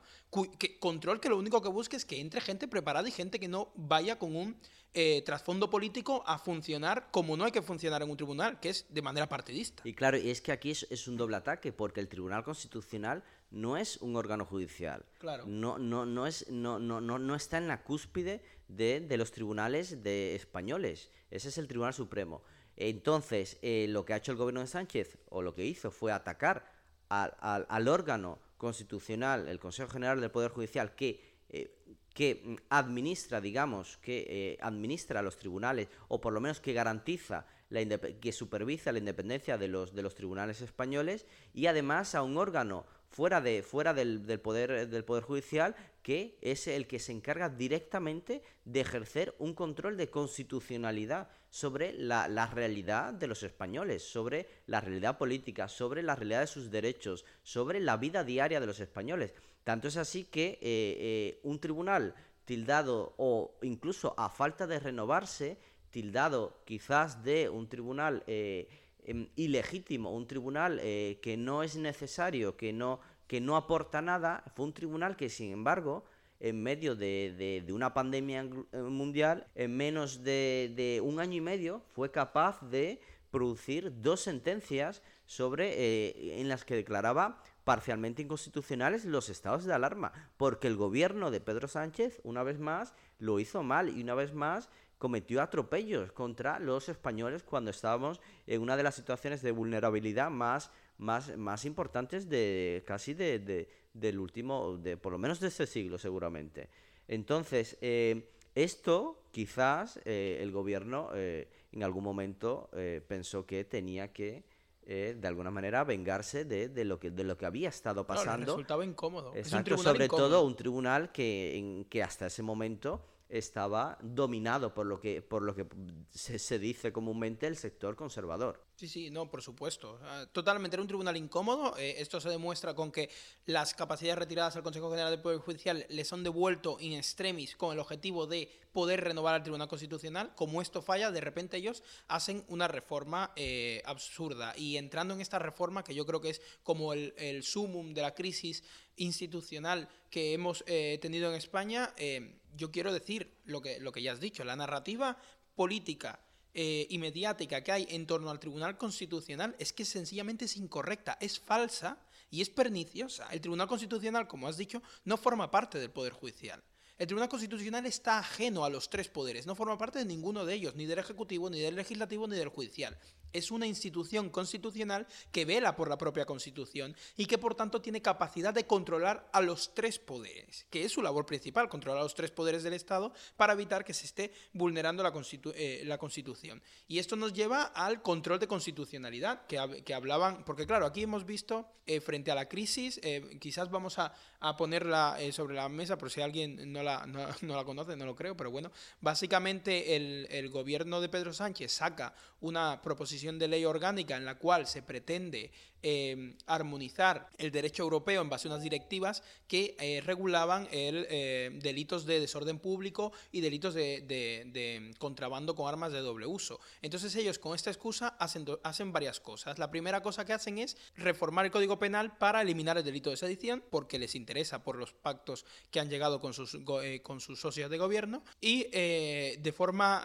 [0.80, 3.72] Control que lo único que busque es que entre gente preparada y gente que no
[3.76, 4.58] vaya con un
[4.94, 8.86] eh, trasfondo político a funcionar como no hay que funcionar en un tribunal, que es
[8.90, 9.84] de manera partidista.
[9.86, 13.78] Y claro, y es que aquí es, un doble ataque, porque el Tribunal Constitucional no
[13.78, 15.06] es un órgano judicial.
[15.20, 15.46] Claro.
[15.48, 19.32] No, no, no, es, no, no, no, no está en la cúspide de, de los
[19.32, 21.12] tribunales de españoles.
[21.32, 22.42] Ese es el Tribunal Supremo.
[22.78, 26.12] Entonces, eh, lo que ha hecho el gobierno de Sánchez, o lo que hizo, fue
[26.12, 26.72] atacar
[27.10, 31.76] al, órgano constitucional, el Consejo General del Poder Judicial, que, eh,
[32.14, 37.84] que administra, digamos, que eh, administra los tribunales, o por lo menos que garantiza, la
[37.98, 42.86] que supervisa la independencia de los, de los tribunales españoles, y además a un órgano
[43.10, 48.44] fuera, de, fuera del, poder, del Poder Judicial, que es el que se encarga directamente
[48.66, 55.18] de ejercer un control de constitucionalidad sobre la, realidad de los españoles, sobre la realidad
[55.18, 59.34] política, sobre la realidad de sus derechos, sobre la vida diaria de los españoles.
[59.64, 62.14] Tanto es así que eh, eh, un tribunal
[62.44, 65.58] tildado o incluso a falta de renovarse,
[65.92, 68.68] tildado quizás de un tribunal eh,
[69.06, 74.44] em, ilegítimo, un tribunal eh, que no es necesario, que no, que no aporta nada,
[74.58, 76.04] fue un tribunal que sin embargo
[76.40, 81.42] en medio de, de, una pandemia eh, mundial, en menos de, de, un año y
[81.42, 83.00] medio, fue capaz de
[83.32, 90.68] producir dos sentencias sobre en las que declaraba parcialmente inconstitucionales los estados de alarma, porque
[90.68, 94.70] el gobierno de Pedro Sánchez, una vez más, lo hizo mal y una vez más
[94.98, 100.72] cometió atropellos contra los españoles cuando estábamos en una de las situaciones de vulnerabilidad más,
[100.98, 105.98] más, más importantes de casi de, del último, de por lo menos de este siglo
[105.98, 106.70] seguramente.
[107.08, 112.70] Entonces, eh, esto quizás eh, el gobierno eh, en algún momento
[113.08, 114.44] pensó que tenía que
[114.88, 118.46] eh, de alguna manera vengarse de, de, lo que de lo que había estado pasando.
[118.46, 119.34] resultaba incómodo.
[119.36, 123.02] Exacto, sobre todo un tribunal que, en, que hasta ese momento
[123.38, 125.66] estaba dominado por lo que, por lo que
[126.10, 128.64] se, dice comúnmente el sector conservador.
[128.76, 130.00] Sí, sí, no, por supuesto.
[130.32, 131.78] Totalmente era un tribunal incómodo.
[131.78, 133.10] Eh, esto se demuestra con que
[133.46, 137.74] las capacidades retiradas al Consejo General del Poder Judicial le son devuelto in extremis con
[137.74, 140.34] el objetivo de poder renovar al Tribunal Constitucional.
[140.36, 144.54] Como esto falla, de repente ellos hacen una reforma eh, absurda.
[144.58, 148.02] Y entrando en esta reforma, que yo creo que es como el, el sumum de
[148.02, 148.64] la crisis
[148.98, 154.02] institucional que hemos eh, tenido en España, eh, yo quiero decir lo que, lo que
[154.02, 155.18] ya has dicho, la narrativa
[155.56, 156.20] política
[156.54, 161.18] eh, y mediática que hay en torno al Tribunal Constitucional es que sencillamente es incorrecta,
[161.20, 161.98] es falsa
[162.30, 163.28] y es perniciosa.
[163.32, 166.64] El Tribunal Constitucional, como has dicho, no forma parte del Poder Judicial.
[166.98, 170.54] El Tribunal Constitucional está ajeno a los tres poderes, no forma parte de ninguno de
[170.54, 172.98] ellos, ni del Ejecutivo, ni del Legislativo, ni del Judicial
[173.36, 178.02] es una institución constitucional que vela por la propia Constitución y que por tanto tiene
[178.02, 182.16] capacidad de controlar a los tres poderes, que es su labor principal, controlar a los
[182.16, 185.12] tres poderes del Estado para evitar que se esté vulnerando la,
[185.56, 186.62] eh, Constitución.
[186.88, 191.68] Y esto nos lleva al control de constitucionalidad que, hablaban, porque claro, aquí hemos visto
[191.86, 194.14] eh, frente a la crisis, eh, quizás vamos a,
[194.58, 198.38] ponerla sobre la mesa por si alguien no la, no, la conoce, no lo creo,
[198.38, 198.72] pero bueno,
[199.02, 204.36] básicamente el, el gobierno de Pedro Sánchez saca una proposición de ley orgánica en la
[204.36, 205.52] cual se pretende
[205.88, 211.52] eh, armonizar el derecho europeo en base a unas directivas que eh, regulaban el, eh,
[211.62, 216.60] delitos de desorden público y delitos de, contrabando con armas de doble uso.
[216.82, 219.60] Entonces ellos con esta excusa hacen, hacen varias cosas.
[219.60, 223.18] La primera cosa que hacen es reformar el Código Penal para eliminar el delito de
[223.18, 226.58] sedición porque les interesa por los pactos que han llegado con sus,
[227.04, 230.04] con sus socios de gobierno y de forma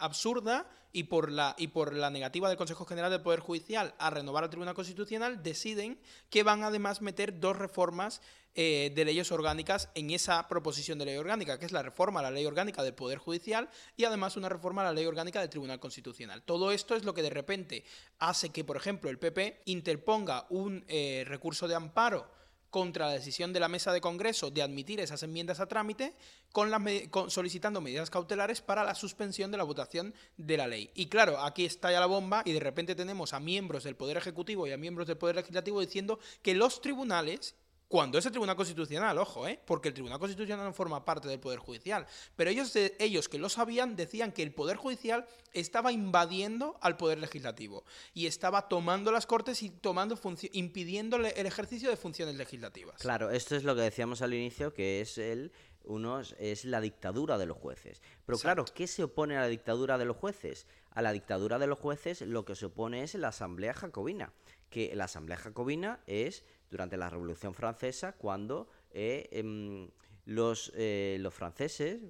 [0.00, 4.10] absurda y por, la, y por la negativa del Consejo General del Poder Judicial a
[4.10, 8.20] renovar el Tribunal Constitucional, deciden que van además meter dos reformas
[8.56, 12.24] eh, de leyes orgánicas en esa proposición de ley orgánica, que es la reforma a
[12.24, 15.50] la ley orgánica del Poder Judicial y además una reforma a la ley orgánica del
[15.50, 16.42] Tribunal Constitucional.
[16.42, 17.84] Todo esto es lo que de repente
[18.18, 22.39] hace que, por ejemplo, el PP interponga un eh, recurso de amparo
[22.70, 26.14] contra la decisión de la mesa de Congreso de admitir esas enmiendas a trámite,
[26.52, 26.70] con
[27.30, 30.90] solicitando medidas cautelares para la suspensión de la votación de la ley.
[30.94, 34.16] Y claro, aquí está ya la bomba y de repente tenemos a miembros del Poder
[34.16, 37.54] Ejecutivo y a miembros del Poder Legislativo diciendo que los tribunales
[37.90, 39.58] cuando es el Tribunal Constitucional, ojo, ¿eh?
[39.66, 42.06] porque el Tribunal Constitucional no forma parte del Poder Judicial.
[42.36, 47.18] Pero ellos, ellos que lo sabían decían que el Poder Judicial estaba invadiendo al Poder
[47.18, 47.82] Legislativo
[48.14, 50.16] y estaba tomando las Cortes y tomando
[50.52, 53.00] impidiendo el ejercicio de funciones legislativas.
[53.00, 55.50] Claro, esto es lo que decíamos al inicio, que es el
[55.82, 58.02] unos es la dictadura de los jueces.
[58.24, 60.68] Pero claro, ¿qué se opone a la dictadura de los jueces?
[60.90, 64.32] A la dictadura de los jueces lo que se opone es la Asamblea Jacobina,
[64.68, 69.88] que la Asamblea Jacobina es durante la Revolución Francesa, cuando eh, em,
[70.24, 72.00] los, eh, los franceses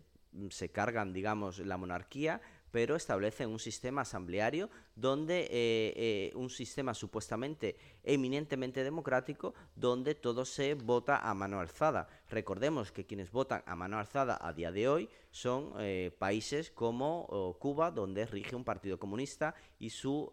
[0.51, 2.41] se cargan, digamos, la monarquía,
[2.71, 10.75] pero establecen un sistema asambleario donde eh, un sistema supuestamente eminentemente democrático donde todo se
[10.75, 12.09] vota a mano alzada.
[12.29, 15.75] Recordemos que quienes votan a mano alzada a día de hoy son
[16.19, 20.29] países como Cuba, donde rige un partido comunista y su,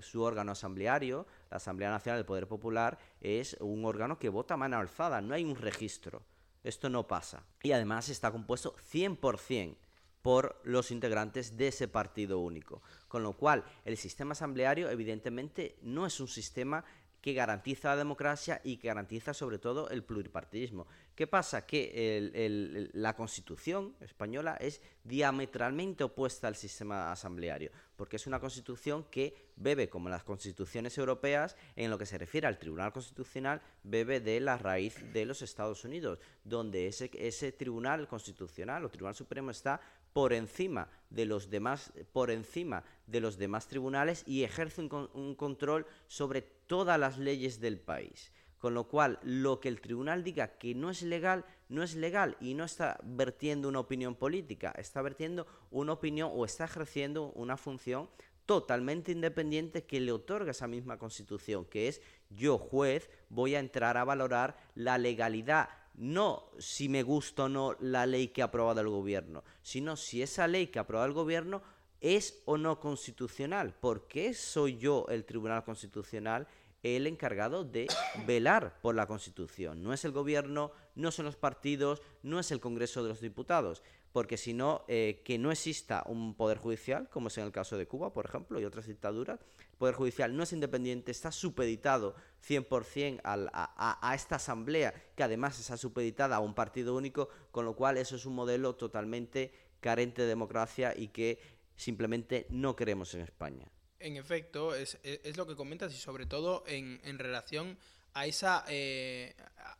[0.00, 4.56] su órgano asambleario la Asamblea Nacional del Poder Popular es un órgano que vota a
[4.56, 6.22] mano alzada, no hay un registro.
[6.64, 7.44] Esto no pasa.
[7.62, 9.76] Y además está compuesto 100%
[10.26, 12.82] por los integrantes de ese partido único.
[13.06, 16.84] Con lo cual, el sistema asambleario evidentemente no es un sistema
[17.20, 20.88] que garantiza la democracia y que garantiza sobre todo el pluripartidismo.
[21.14, 21.64] ¿Qué pasa?
[21.64, 29.52] Que la constitución española es diametralmente opuesta al sistema asambleario, porque es una constitución que
[29.54, 34.40] bebe, como las constituciones europeas, en lo que se refiere al Tribunal Constitucional, bebe de
[34.40, 39.80] la raíz de los Estados Unidos, donde ese, ese Tribunal Constitucional o Tribunal Supremo está
[40.16, 45.84] por encima de los demás, por encima de los demás tribunales y ejerce un, control
[46.06, 48.32] sobre todas las leyes del país.
[48.56, 52.38] Con lo cual, lo que el tribunal diga que no es legal, no es legal
[52.40, 57.58] y no está vertiendo una opinión política, está vertiendo una opinión o está ejerciendo una
[57.58, 58.08] función
[58.46, 63.98] totalmente independiente que le otorga esa misma constitución, que es yo juez voy a entrar
[63.98, 68.80] a valorar la legalidad no si me gusta o no la ley que ha aprobado
[68.80, 71.62] el gobierno, sino si esa ley que ha aprobado el gobierno
[72.00, 73.74] es o no constitucional.
[73.74, 76.46] ¿Por qué soy yo, el Tribunal Constitucional,
[76.82, 77.88] el encargado de
[78.26, 79.82] velar por la Constitución?
[79.82, 83.82] No es el gobierno, no son los partidos, no es el Congreso de los Diputados
[84.16, 87.76] porque si no, eh, que no exista un poder judicial, como es en el caso
[87.76, 89.40] de Cuba, por ejemplo, y otras dictaduras,
[89.78, 92.14] poder judicial no es independiente, está supeditado
[92.46, 97.76] 100% a, a, esta asamblea, que además está supeditada a un partido único, con lo
[97.76, 101.38] cual eso es un modelo totalmente carente de democracia y que
[101.76, 103.70] simplemente no queremos en España.
[103.98, 104.98] En efecto, es,
[105.36, 107.78] lo que comentas y sobre todo en, relación
[108.14, 109.34] a esa, eh,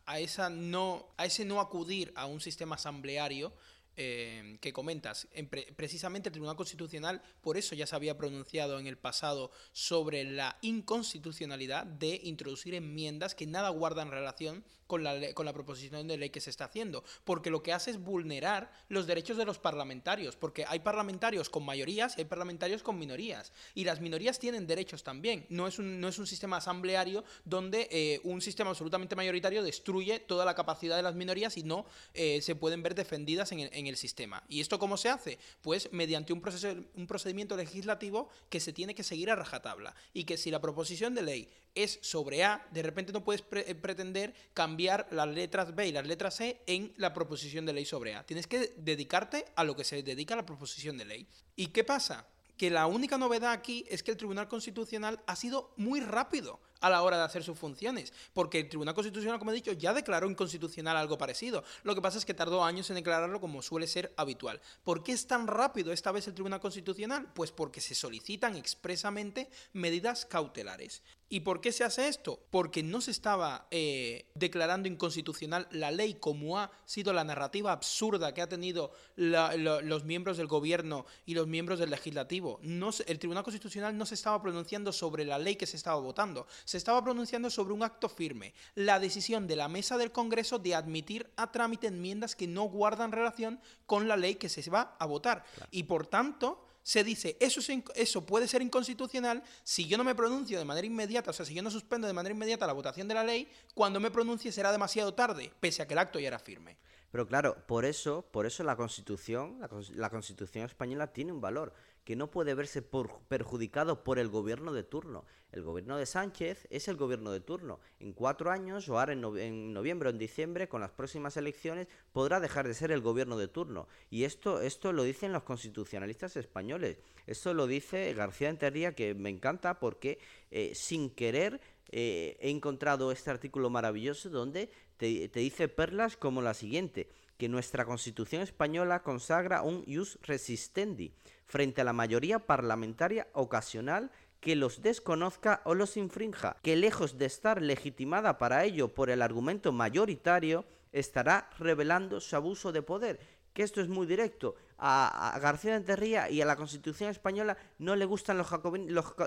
[0.05, 3.53] a esa no, a ese no acudir a un sistema asambleario
[3.97, 5.27] eh, que comentas.
[5.75, 10.57] precisamente el Tribunal Constitucional por eso ya se había pronunciado en el pasado sobre la
[10.61, 16.29] inconstitucionalidad de introducir enmiendas que nada guardan relación con la, con la proposición de ley
[16.29, 20.35] que se está haciendo, porque lo que hace es vulnerar los derechos de los parlamentarios,
[20.35, 25.03] porque hay parlamentarios con mayorías y hay parlamentarios con minorías, y las minorías tienen derechos
[25.03, 29.61] también, no es un, no es un sistema asambleario donde eh, un sistema absolutamente mayoritario
[29.61, 33.86] destruye toda la capacidad de las minorías y no eh, se pueden ver defendidas en
[33.86, 34.43] el, el sistema.
[34.47, 35.39] ¿Y esto cómo se hace?
[35.61, 40.25] Pues mediante un, proceso, un procedimiento legislativo que se tiene que seguir a rajatabla, y
[40.25, 45.07] que si la proposición de ley es sobre A, de repente no puedes pretender cambiar
[45.11, 48.25] las letras B y las letras C en la proposición de ley sobre A.
[48.25, 51.27] Tienes que dedicarte a lo que se dedica a la proposición de ley.
[51.55, 52.27] ¿Y qué pasa?
[52.57, 56.89] Que la única novedad aquí es que el Tribunal Constitucional ha sido muy rápido a
[56.89, 60.29] la hora de hacer sus funciones, porque el Tribunal Constitucional, como he dicho, ya declaró
[60.29, 61.63] inconstitucional algo parecido.
[61.83, 64.61] Lo que pasa es que tardó años en declararlo como suele ser habitual.
[64.83, 67.31] ¿Por qué es tan rápido esta vez el Tribunal Constitucional?
[67.33, 71.01] Pues porque se solicitan expresamente medidas cautelares.
[71.29, 72.39] ¿Y por qué se hace esto?
[72.49, 78.33] Porque no se estaba eh, declarando inconstitucional la ley como ha sido la narrativa absurda
[78.33, 82.61] que ha tenido los miembros del gobierno y los miembros del legislativo.
[83.05, 86.75] El Tribunal Constitucional no se estaba pronunciando sobre la ley que se estaba votando, se
[86.75, 91.31] estaba pronunciando sobre un acto firme, la decisión de la mesa del Congreso de admitir
[91.37, 95.45] a trámite enmiendas que no guardan relación con la ley que se va a votar.
[95.71, 97.61] Y por tanto, se dice, eso,
[97.95, 101.53] eso puede ser inconstitucional si yo no me pronuncio de manera inmediata, o sea, si
[101.53, 104.73] yo no suspendo de manera inmediata la votación de la ley, cuando me pronuncie será
[104.73, 106.75] demasiado tarde, pese a que el acto ya era firme.
[107.17, 109.57] Pero claro, por eso, por eso la Constitución,
[109.95, 114.83] la Constitución española tiene un valor que no puede verse perjudicado por el gobierno de
[114.83, 115.25] turno.
[115.51, 117.79] El gobierno de Sánchez es el gobierno de turno.
[117.99, 122.39] En cuatro años, o ahora en, noviembre o en diciembre, con las próximas elecciones, podrá
[122.39, 123.87] dejar de ser el gobierno de turno.
[124.11, 126.99] Y esto, esto lo dicen los constitucionalistas españoles.
[127.25, 130.19] Esto lo dice García Enterría, que me encanta porque
[130.51, 131.59] eh, sin querer
[131.89, 137.85] eh, he encontrado este artículo maravilloso donde te, dice perlas como la siguiente que nuestra
[137.85, 141.13] Constitución española consagra un ius resistendi
[141.45, 147.25] frente a la mayoría parlamentaria ocasional que los desconozca o los infrinja, que lejos de
[147.25, 153.19] estar legitimada para ello por el argumento mayoritario, estará revelando su abuso de poder.
[153.53, 154.55] Que esto es muy directo.
[154.79, 158.47] A, García de Enterría y a la Constitución española no le gustan los,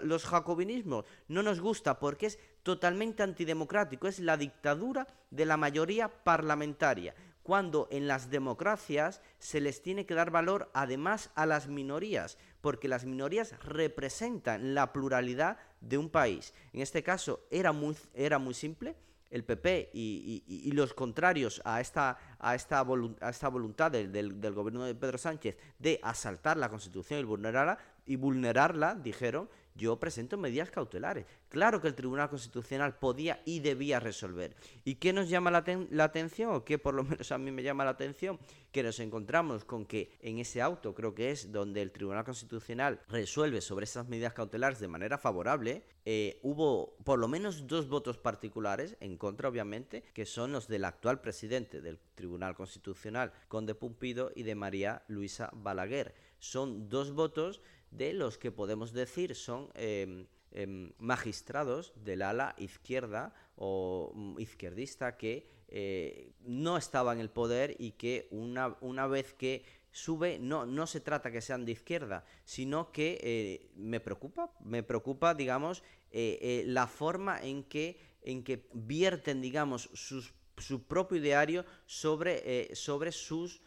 [0.03, 1.05] los jacobinismos.
[1.29, 4.07] No nos gusta porque es totalmente antidemocrático.
[4.07, 10.15] Es la dictadura de la mayoría parlamentaria cuando en las democracias se les tiene que
[10.15, 16.55] dar valor además a las minorías, porque las minorías representan la pluralidad de un país.
[16.73, 18.95] En este caso era muy, era muy simple,
[19.31, 22.85] el PP y, los contrarios a esta, a esta,
[23.29, 28.95] esta voluntad del, gobierno de Pedro Sánchez de asaltar la Constitución y vulnerarla, y vulnerarla,
[28.97, 31.27] dijeron, yo presento medidas cautelares.
[31.51, 34.55] Claro que el Tribunal Constitucional podía y debía resolver.
[34.85, 36.55] ¿Y qué nos llama la, atención?
[36.55, 38.39] O qué por lo menos a mí me llama la atención,
[38.71, 43.01] que nos encontramos con que en ese auto, creo que es donde el Tribunal Constitucional
[43.09, 48.17] resuelve sobre esas medidas cautelares de manera favorable, eh, hubo por lo menos dos votos
[48.17, 54.31] particulares, en contra obviamente, que son los del actual presidente del Tribunal Constitucional, Conde Pumpido,
[54.37, 56.15] y de María Luisa Balaguer.
[56.39, 63.33] Son dos votos de los que podemos decir son em, em, magistrados del ala izquierda
[63.57, 69.35] o mm, izquierdista que eh, no estaba en el poder y que una, una vez
[69.35, 74.51] que sube, no, no se trata que sean de izquierda, sino que eh, me preocupa,
[74.65, 81.19] me preocupa, digamos, eh, la forma en que, en que vierten, digamos, sus, su propio
[81.19, 83.63] ideario sobre, sobre sus...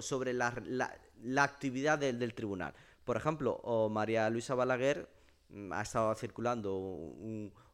[0.00, 0.54] sobre la,
[1.22, 2.72] la, actividad del tribunal.
[3.04, 5.08] Por ejemplo, María Luisa Balaguer
[5.70, 7.12] ha estado circulando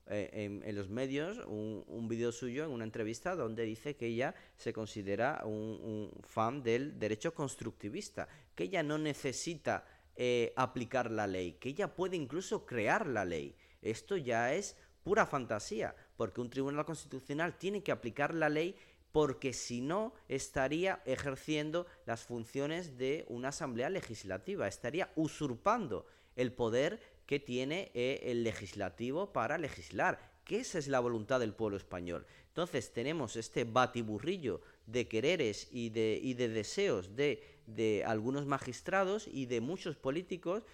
[0.06, 4.34] eh, en, los medios un, un vídeo suyo en una entrevista donde dice que ella
[4.56, 11.52] se considera un, fan del derecho constructivista, que ella no necesita eh, aplicar la ley,
[11.54, 13.56] que ella puede incluso crear la ley.
[13.80, 18.76] Esto ya es pura fantasía, porque un tribunal constitucional tiene que aplicar la ley
[19.12, 27.00] porque si no estaría ejerciendo las funciones de una asamblea legislativa, estaría usurpando el poder
[27.32, 32.26] que tiene eh, el legislativo para legislar, que esa es la voluntad del pueblo español.
[32.48, 39.96] Entonces tenemos este batiburrillo de quereres y de, deseos de, algunos magistrados y de muchos
[39.96, 40.64] políticos,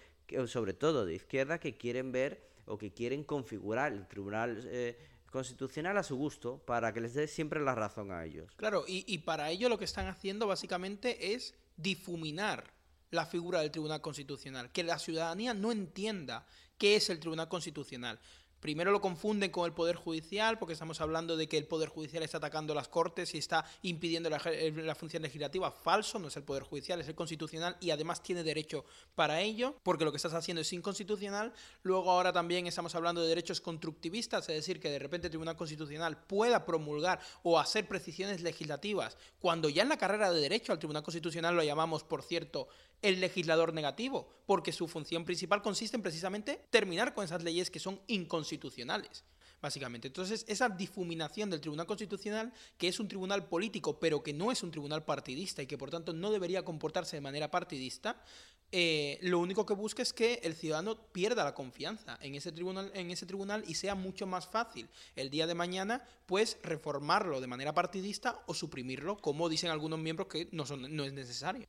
[0.47, 4.97] sobre todo de izquierda, que quieren ver o que quieren configurar el Tribunal eh,
[5.31, 8.51] constitucional a su gusto para que les dé siempre la razón a ellos.
[8.57, 12.65] Claro, y, para ello lo que están haciendo básicamente es difuminar
[13.11, 16.45] la figura del Tribunal Constitucional, que la ciudadanía no entienda
[16.77, 18.19] qué es el Tribunal Constitucional.
[18.59, 22.23] Primero lo confunden con el Poder Judicial, porque estamos hablando de que el Poder Judicial
[22.23, 25.71] está atacando las Cortes y está impidiendo la, función legislativa.
[25.71, 28.83] Falso, no es el Poder Judicial, es el Constitucional y además tiene derecho
[29.15, 31.53] para ello, porque lo que estás haciendo es inconstitucional.
[31.83, 35.55] Luego ahora también estamos hablando de derechos constructivistas, es decir, que de repente el Tribunal
[35.55, 40.79] Constitucional pueda promulgar o hacer precisiones legislativas, cuando ya en la carrera de Derecho al
[40.79, 42.67] Tribunal Constitucional lo llamamos, por cierto,
[43.01, 47.79] el legislador negativo, porque su función principal consiste en precisamente terminar con esas leyes que
[47.79, 49.23] son inconstitucionales.
[49.61, 50.07] Básicamente.
[50.07, 54.63] Entonces, esa difuminación del Tribunal Constitucional, que es un tribunal político, pero que no es
[54.63, 58.23] un tribunal partidista y que por tanto no debería comportarse de manera partidista,
[58.71, 62.89] eh, lo único que busca es que el ciudadano pierda la confianza en ese, tribunal,
[62.93, 64.87] en ese tribunal y sea mucho más fácil
[65.17, 70.29] el día de mañana, pues reformarlo de manera partidista o suprimirlo, como dicen algunos miembros
[70.29, 71.67] que no, son, no es necesario.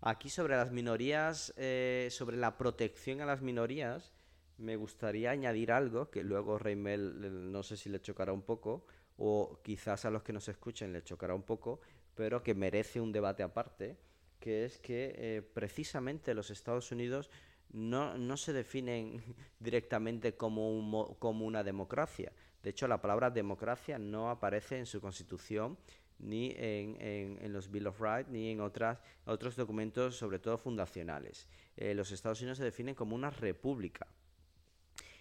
[0.00, 4.12] Aquí sobre las minorías, eh, sobre la protección a las minorías,
[4.58, 8.86] me gustaría añadir algo que luego Reimel no sé si le chocará un poco,
[9.16, 11.80] o quizás a los que nos escuchen le chocará un poco,
[12.14, 13.96] pero que merece un debate aparte,
[14.38, 17.30] que es que eh, precisamente los Estados Unidos
[17.70, 19.22] no, no se definen
[19.60, 22.32] directamente como, como una democracia.
[22.62, 25.78] De hecho, la palabra democracia no aparece en su constitución
[26.18, 31.48] ni en, en, los Bill of Rights, ni en otras, otros documentos, sobre todo fundacionales.
[31.76, 34.06] Eh, los Estados Unidos se definen como una república.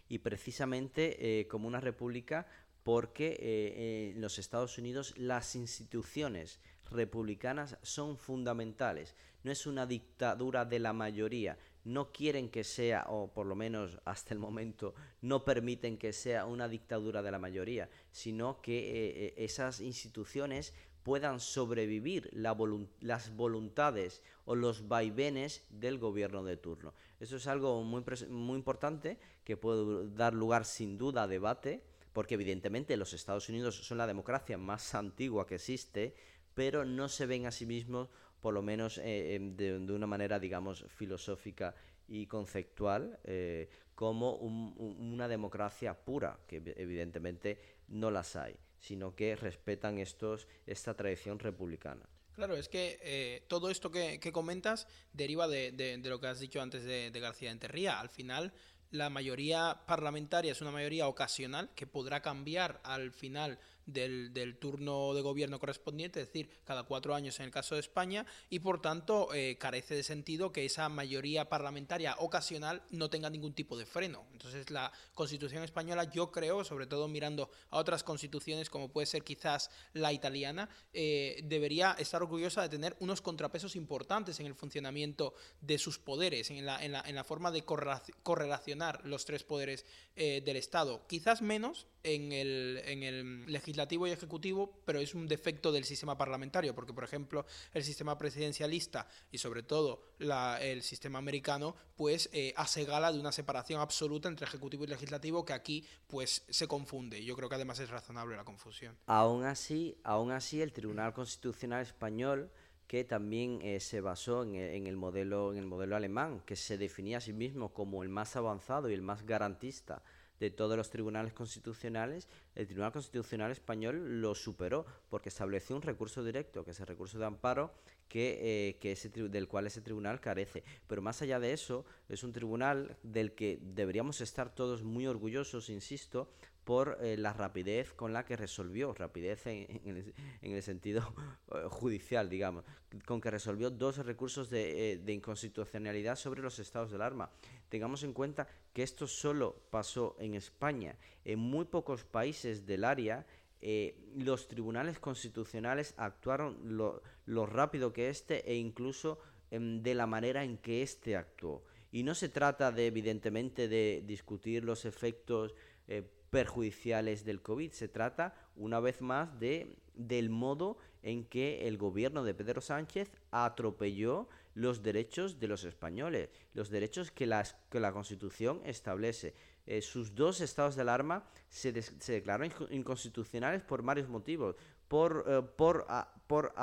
[0.07, 2.47] Y precisamente eh, como una república
[2.83, 6.59] porque eh, en los Estados Unidos las instituciones
[6.91, 9.15] republicanas son fundamentales.
[9.43, 11.57] No es una dictadura de la mayoría.
[11.85, 16.45] No quieren que sea, o por lo menos hasta el momento, no permiten que sea
[16.45, 20.73] una dictadura de la mayoría, sino que esas instituciones
[21.03, 26.95] puedan sobrevivir las voluntades o los vaivenes del gobierno de turno.
[27.19, 32.33] Eso es algo muy, muy importante que puede dar lugar sin duda a debate, porque
[32.33, 36.15] evidentemente los Estados Unidos son la democracia más antigua que existe,
[36.55, 38.09] pero no se ven a sí mismos,
[38.45, 41.73] por lo menos eh, em, de, una manera, digamos, filosófica
[42.07, 49.97] y conceptual, eh, como una democracia pura, que evidentemente no las hay sino que respetan
[49.97, 52.07] estos esta tradición republicana.
[52.33, 56.83] Claro, es que eh, todo esto que, comentas deriva de, lo que has dicho antes
[56.83, 57.99] de, García Enterría.
[57.99, 58.53] Al final,
[58.91, 65.13] la mayoría parlamentaria es una mayoría ocasional que podrá cambiar al final del, del, turno
[65.13, 68.81] de gobierno correspondiente, es decir, cada cuatro años en el caso de España, y por
[68.81, 73.85] tanto eh, carece de sentido que esa mayoría parlamentaria ocasional no tenga ningún tipo de
[73.85, 74.25] freno.
[74.31, 79.23] Entonces la Constitución española, yo creo, sobre todo mirando a otras constituciones como puede ser
[79.23, 85.33] quizás la italiana, eh, debería estar orgullosa de tener unos contrapesos importantes en el funcionamiento
[85.61, 89.85] de sus poderes, en la, en la, en la forma de correlacionar los tres poderes
[90.15, 91.05] eh, del Estado.
[91.07, 96.17] Quizás menos en el, en el legislativo y ejecutivo, pero es un defecto del sistema
[96.17, 102.53] parlamentario, porque por ejemplo el sistema presidencialista y sobre todo el sistema americano, pues eh,
[102.57, 107.23] hace gala de una separación absoluta entre ejecutivo y legislativo que aquí pues se confunde.
[107.23, 108.97] Yo creo que además es razonable la confusión.
[109.07, 112.49] Aún así, aún así el Tribunal Constitucional español
[112.87, 117.17] que también eh, se basó en, el modelo, en el modelo alemán, que se definía
[117.17, 120.03] a sí mismo como el más avanzado y el más garantista
[120.39, 126.23] de todos los tribunales constitucionales, el Tribunal Constitucional Español lo superó porque estableció un recurso
[126.23, 127.73] directo, que es el recurso de amparo,
[128.07, 130.63] que, eh, que ese, del cual ese tribunal carece.
[130.87, 135.69] Pero más allá de eso, es un tribunal del que deberíamos estar todos muy orgullosos,
[135.69, 136.29] insisto,
[136.63, 141.13] por eh, la rapidez con la que resolvió, rapidez en, el, sentido
[141.53, 142.65] eh, judicial, digamos,
[143.05, 147.29] con que resolvió dos recursos de, de, inconstitucionalidad sobre los estados del arma.
[147.69, 150.97] Tengamos en cuenta que esto solo pasó en España.
[151.23, 153.27] En muy pocos países del área
[153.67, 157.01] eh, los tribunales constitucionales actuaron lo,
[157.47, 159.17] rápido que este e incluso
[159.49, 161.63] em, de la manera en que este actuó.
[161.91, 165.55] Y no se trata de, evidentemente, de discutir los efectos
[165.87, 171.79] eh, perjudiciales del COVID, se trata, una vez más, de, del modo en que el
[171.79, 177.79] gobierno de Pedro Sánchez atropelló los derechos de los españoles, los derechos que, las, que
[177.79, 179.33] la Constitución establece.
[179.67, 184.55] Eh, sus dos estados de alarma se, se, declararon inconstitucionales por varios motivos.
[184.87, 185.87] Por, eh, por,
[186.27, 186.53] por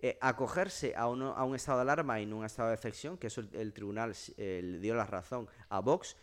[0.00, 3.18] eh, acogerse a, uno, a un estado de alarma y no un estado de excepción,
[3.18, 6.16] que eso el, tribunal le dio la razón a Vox.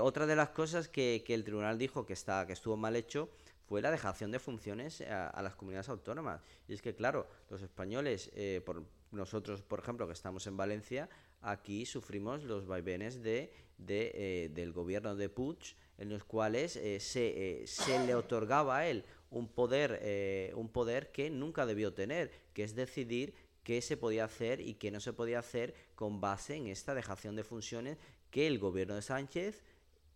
[0.00, 3.28] otra de las cosas que, que, el tribunal dijo que, está, que estuvo mal hecho
[3.66, 6.40] fue la dejación de funciones a, a, las comunidades autónomas.
[6.66, 8.30] Y es que, claro, los españoles,
[8.64, 11.08] por, nosotros, por ejemplo, que estamos en Valencia,
[11.40, 17.00] aquí sufrimos los vaivenes de, de eh, del gobierno de Puig, en los cuales eh,
[17.00, 22.30] se, eh, se, le otorgaba a él un poder, un poder que nunca debió tener,
[22.54, 26.56] que es decidir qué se podía hacer y qué no se podía hacer con base
[26.56, 27.98] en esta dejación de funciones
[28.30, 29.62] que el gobierno de Sánchez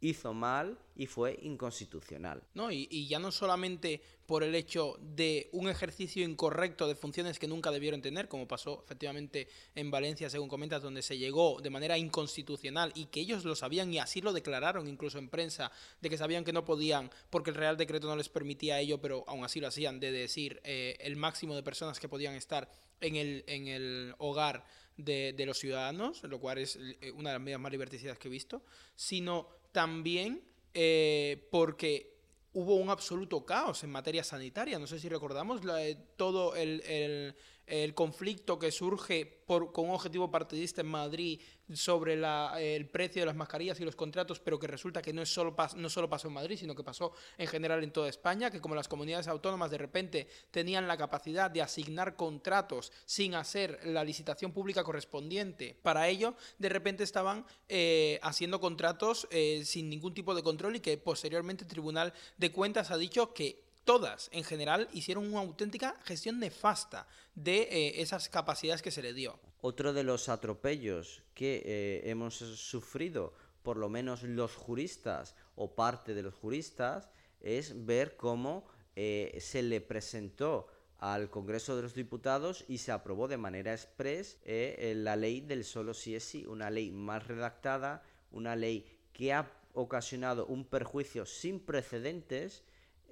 [0.03, 2.43] hizo mal y fue inconstitucional.
[2.55, 7.47] No, y, ya no solamente por el hecho de un ejercicio incorrecto de funciones que
[7.47, 11.97] nunca debieron tener, como pasó efectivamente en Valencia, según comentas, donde se llegó de manera
[11.97, 16.19] inconstitucional y que ellos lo sabían y así lo declararon incluso en prensa, de que
[16.19, 19.61] sabían que no podían porque el Real Decreto no les permitía ello, pero aún así
[19.61, 22.69] lo hacían, de decir eh, el máximo de personas que podían estar
[23.01, 24.65] en el, en el hogar
[24.97, 28.29] de, de los ciudadanos, lo cual es eh, una de las medidas más liberticidas que
[28.29, 28.63] he visto,
[28.97, 30.45] sino también
[30.75, 32.13] eh, porque
[32.55, 34.79] hubo un absoluto caos en materia sanitaria.
[34.79, 35.81] No sé si recordamos la,
[36.17, 37.35] todo el, el,
[37.67, 41.41] el conflicto que surge por, con un objetivo partidista en Madrid
[41.75, 45.23] sobre la, el precio de las mascarillas y los contratos, pero que resulta que no,
[45.23, 48.51] es solo no solo pasó en Madrid, sino que pasó en general en toda España,
[48.51, 53.81] que como las comunidades autónomas de repente tenían la capacidad de asignar contratos sin hacer
[53.85, 60.15] la licitación pública correspondiente para ello, de repente estaban eh, haciendo contratos eh, sin ningún
[60.15, 64.45] tipo de control y que posteriormente el Tribunal de Cuentas ha dicho que todas en
[64.45, 69.39] general hicieron una auténtica gestión nefasta de eh, esas capacidades que se le dio.
[69.61, 76.15] Otro de los atropellos que eh, hemos sufrido, por lo menos los juristas o parte
[76.15, 77.11] de los juristas,
[77.41, 78.67] es ver cómo
[78.97, 80.69] eh, se le presentó
[80.99, 85.95] al Congreso de los Diputados y se aprobó de manera express la ley del solo
[85.95, 91.59] si es sí, una ley mal redactada, una ley que ha ocasionado un perjuicio sin
[91.59, 92.63] precedentes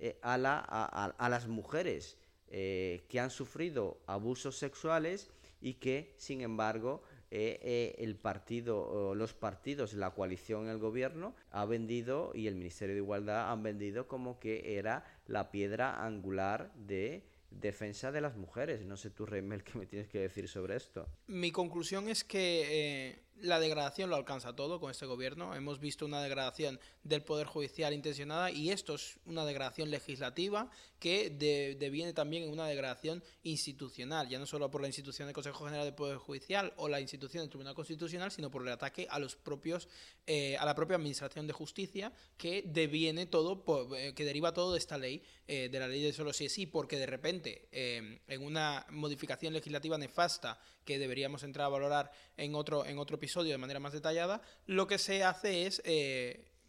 [0.03, 2.17] eh, a, la, a, las mujeres
[2.49, 5.31] eh, que han sufrido abusos sexuales
[5.61, 12.33] y que, sin embargo, eh, el partido, los partidos, la coalición, el gobierno ha vendido
[12.35, 18.11] y el Ministerio de Igualdad han vendido como que era la piedra angular de defensa
[18.11, 18.87] de las mujeres.
[18.87, 21.07] No sé tú, Reymel, qué me tienes que decir sobre esto.
[21.27, 25.55] Mi conclusión es que la degradación lo alcanza todo con este gobierno.
[25.55, 31.30] Hemos visto una degradación del Poder Judicial intencionada y esto es una degradación legislativa que
[31.30, 35.86] deviene también en una degradación institucional, ya no solo por la institución del Consejo General
[35.86, 39.34] del Poder Judicial o la institución del Tribunal Constitucional, sino por el ataque a los
[39.34, 39.88] propios,
[40.26, 43.64] eh, a la propia Administración de Justicia que deviene todo,
[43.97, 46.53] eh, que deriva todo de esta ley, eh, de la ley de solo si es
[46.53, 52.11] sí, porque de repente en una modificación legislativa nefasta que deberíamos entrar a valorar
[52.41, 55.82] en otro, en otro episodio de manera más detallada, lo que se hace es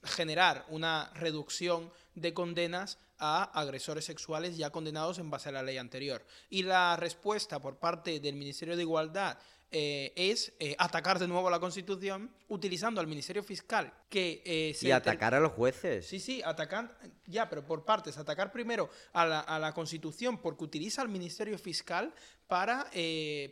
[0.04, 5.78] generar una reducción de condenas a agresores sexuales ya condenados en base a la ley
[5.78, 6.26] anterior.
[6.50, 9.38] Y la respuesta por parte del Ministerio de Igualdad
[9.72, 14.92] eh, es eh, atacar de nuevo la Constitución utilizando al Ministerio Fiscal que eh, y
[14.92, 16.06] atacar a los jueces.
[16.06, 18.18] Sí, sí, atacar ya, pero por partes.
[18.18, 22.14] Atacar primero a la, a la Constitución porque utiliza al Ministerio Fiscal
[22.48, 22.88] para,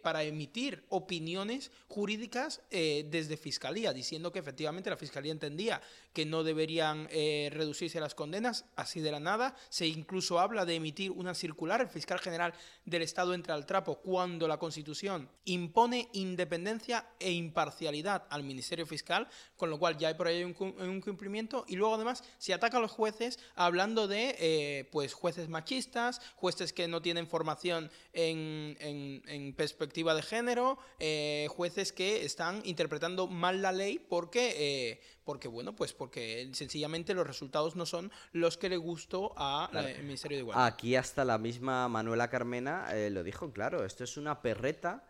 [0.04, 5.82] para emitir opiniones jurídicas desde Fiscalía, diciendo que efectivamente la Fiscalía entendía
[6.12, 9.56] que no deberían reducirse las condenas así de la nada.
[9.70, 11.80] Se incluso habla de emitir una circular.
[11.80, 12.54] El fiscal general
[12.84, 19.30] del Estado entra al trapo cuando la Constitución impone independencia e imparcialidad al Ministerio Fiscal,
[19.56, 21.66] con lo cual ya hay por ahí un, un cumplimiento.
[21.68, 26.74] Y luego además se ataca a los jueces hablando de eh, pues jueces machistas, jueces
[26.74, 33.62] que no tienen formación en, en, perspectiva de género, eh, jueces que están interpretando mal
[33.62, 38.70] la ley porque, eh, porque bueno, pues porque sencillamente los resultados no son los que
[38.70, 40.66] le gustó al Ministerio de Igualdad.
[40.66, 45.04] Aquí hasta la misma Manuela Carmena lo dijo claro, esto es una perreta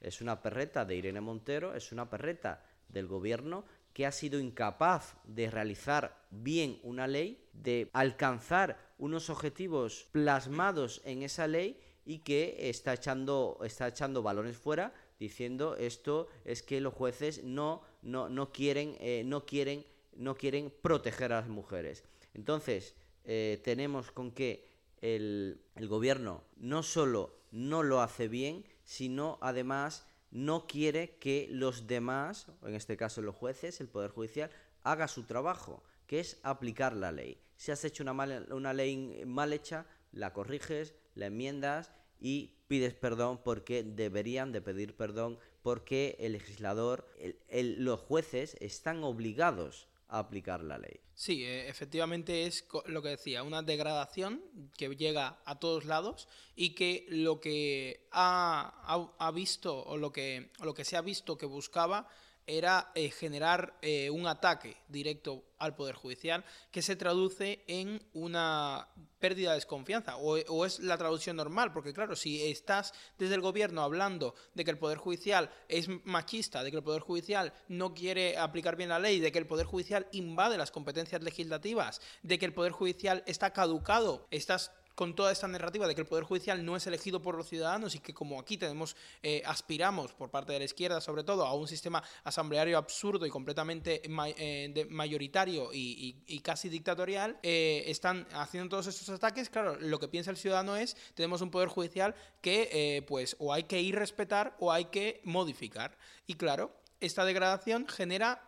[0.00, 3.64] es una perreta de Irene Montero, es una perreta del gobierno
[3.96, 11.22] que ha sido incapaz de realizar bien una ley, de alcanzar unos objetivos plasmados en
[11.22, 16.92] esa ley y que está echando, está echando balones fuera diciendo esto es que los
[16.92, 22.04] jueces no, no, no quieren, eh, no quieren, no quieren proteger a las mujeres.
[22.34, 24.68] Entonces, eh, tenemos con que
[25.00, 31.86] el, el gobierno no solo no lo hace bien, sino además no quiere que los
[31.86, 34.50] demás, en este caso los jueces, el Poder Judicial,
[34.82, 37.40] haga su trabajo, que es aplicar la ley.
[37.56, 38.12] Si has hecho una,
[38.50, 44.96] una ley mal hecha, la corriges, la enmiendas y pides perdón porque deberían de pedir
[44.96, 47.08] perdón porque el legislador,
[47.50, 51.00] los jueces están obligados aplicar la ley.
[51.14, 54.42] Sí, eh, efectivamente es lo que decía, una degradación
[54.76, 60.50] que llega a todos lados y que lo que ha, ha, visto o lo que,
[60.60, 62.08] o lo que se ha visto que buscaba
[62.46, 68.88] era eh, generar eh, un ataque directo al Poder Judicial que se traduce en una
[69.18, 70.16] pérdida de desconfianza.
[70.16, 74.70] O, es la traducción normal, porque claro, si estás desde el gobierno hablando de que
[74.70, 78.98] el Poder Judicial es machista, de que el Poder Judicial no quiere aplicar bien la
[78.98, 83.22] ley, de que el Poder Judicial invade las competencias legislativas, de que el Poder Judicial
[83.26, 87.20] está caducado, estás con toda esta narrativa de que el Poder Judicial no es elegido
[87.20, 91.02] por los ciudadanos y que como aquí tenemos, eh, aspiramos por parte de la izquierda
[91.02, 97.84] sobre todo a un sistema asambleario absurdo y completamente eh, mayoritario y, casi dictatorial, eh,
[97.86, 101.68] están haciendo todos estos ataques, claro, lo que piensa el ciudadano es, tenemos un Poder
[101.68, 105.98] Judicial que pues o hay que ir respetar o hay que modificar.
[106.26, 108.46] Y claro, esta degradación genera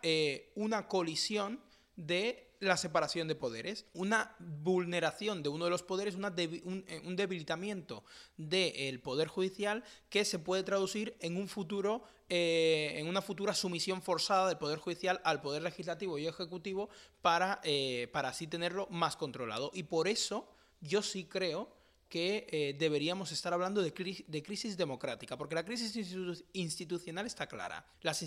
[0.55, 1.61] una colisión
[1.95, 8.03] de la separación de poderes, una vulneración de uno de los poderes, eh, un, debilitamiento
[8.37, 14.01] del poder judicial que se puede traducir en un futuro, eh, en una futura sumisión
[14.01, 16.89] forzada del poder judicial al poder legislativo y ejecutivo
[17.21, 19.71] para, eh, para así tenerlo más controlado.
[19.73, 20.49] Y por eso
[20.81, 21.78] yo sí creo
[22.09, 23.91] que eh, deberíamos estar hablando de,
[24.27, 25.95] de, crisis democrática, porque la crisis
[26.53, 27.85] institucional está clara.
[28.01, 28.25] Las,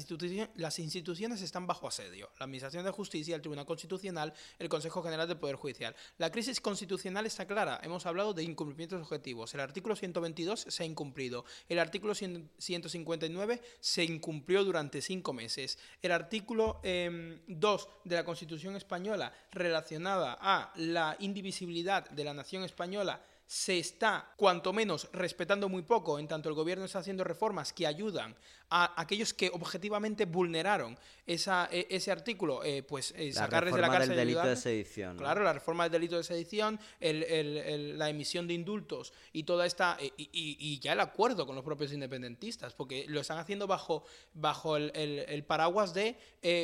[0.55, 2.31] las, instituciones están bajo asedio.
[2.39, 5.97] La Administración de Justicia, el Tribunal Constitucional, el Consejo General del Poder Judicial.
[6.19, 7.81] La crisis constitucional está clara.
[7.83, 9.53] Hemos hablado de incumplimientos objetivos.
[9.55, 11.45] El artículo 122 se ha incumplido.
[11.69, 15.77] El artículo 159 se incumplió durante cinco meses.
[16.01, 22.63] El artículo 2 em, de la Constitución española relacionada a la indivisibilidad de la nación
[22.63, 23.21] española
[23.53, 27.87] se está, cuanto menos, respetando muy poco, en tanto el gobierno está haciendo reformas que
[27.87, 28.35] ayudan
[28.75, 30.97] a aquellos que objetivamente vulneraron
[31.27, 34.17] esa, e, ese artículo, eh, pues eh, sacarles de la cárcel.
[34.17, 35.19] Del delito de sedición.
[35.19, 39.99] Claro, la reforma del delito de sedición, la emisión de indultos y toda esta.
[40.01, 44.77] Eh, y, ya el acuerdo con los propios independentistas, porque lo están haciendo bajo, bajo
[44.77, 46.17] el, paraguas de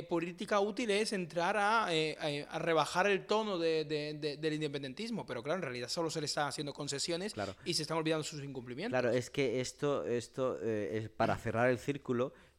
[0.08, 5.26] política útil es entrar a, a rebajar el tono del independentismo.
[5.26, 7.34] Pero claro, en realidad solo se le están haciendo concesiones
[7.64, 8.98] y se están olvidando sus incumplimientos.
[8.98, 11.97] Claro, es que esto, esto es para cerrar el círculo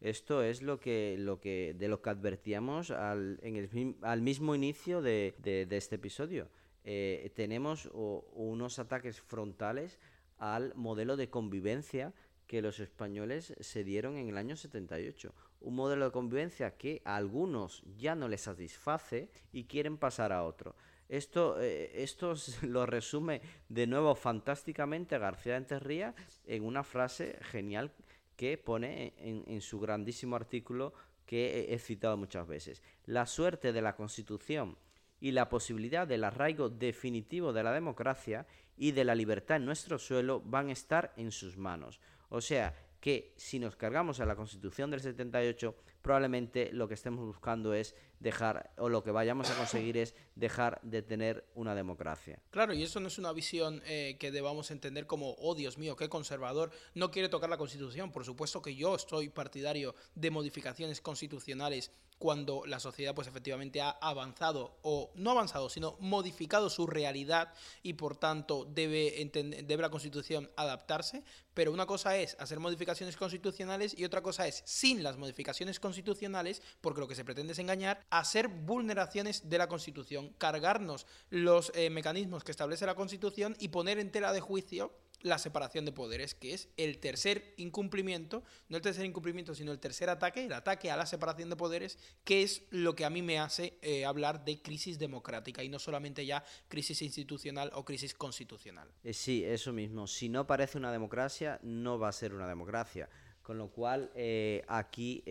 [0.02, 4.56] Esto es lo que, lo que, de lo que advertíamos al, en el, al mismo
[4.56, 5.36] inicio de,
[5.70, 6.48] este episodio.
[6.84, 10.00] Eh, tenemos unos ataques frontales
[10.38, 12.14] al modelo de convivencia
[12.48, 15.34] que los españoles se dieron en el año 78.
[15.62, 20.44] Un modelo de convivencia que a algunos ya no les satisface y quieren pasar a
[20.44, 20.76] otro.
[21.10, 22.06] Esto, eh,
[22.62, 26.14] lo resume de nuevo fantásticamente García Enterría
[26.46, 27.92] en una frase genial
[28.40, 30.94] que pone en, su grandísimo artículo
[31.26, 32.82] que he, citado muchas veces.
[33.06, 34.78] La suerte de la Constitución
[35.20, 40.00] y la posibilidad del arraigo definitivo de la democracia y de la libertad en nuestro
[40.00, 42.00] suelo van a estar en sus manos.
[42.30, 47.26] O sea, que si nos cargamos a la Constitución del 78, probablemente lo que estemos
[47.26, 52.42] buscando es dejar, o lo que vayamos a conseguir es dejar de tener una democracia.
[52.50, 55.96] Claro, y eso no es una visión eh, que debamos entender como, oh Dios mío,
[55.96, 58.12] qué conservador, no quiere tocar la Constitución.
[58.12, 63.92] Por supuesto que yo estoy partidario de modificaciones constitucionales cuando la sociedad pues efectivamente ha
[64.02, 69.30] avanzado o no avanzado, sino modificado su realidad y por tanto debe,
[69.66, 75.02] la Constitución adaptarse, pero una cosa es hacer modificaciones constitucionales y otra cosa es sin
[75.02, 80.34] las modificaciones constitucionales, porque lo que se pretende es engañar, hacer vulneraciones de la Constitución,
[80.38, 84.92] cargarnos los eh, mecanismos que establece la Constitución y poner en tela de juicio
[85.22, 89.80] la separación de poderes, que es el tercer incumplimiento, no el tercer incumplimiento, sino el
[89.80, 93.22] tercer ataque, el ataque a la separación de poderes, que es lo que a mí
[93.22, 98.14] me hace eh, hablar de crisis democrática y no solamente ya crisis institucional o crisis
[98.14, 98.90] constitucional.
[99.04, 100.08] Eh, sí, eso mismo.
[100.08, 103.10] Si no parece una democracia, no va a ser una democracia.
[103.42, 105.24] Con lo cual, eh, aquí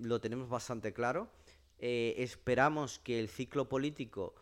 [0.00, 1.30] lo tenemos bastante claro.
[1.78, 4.34] esperamos que el ciclo político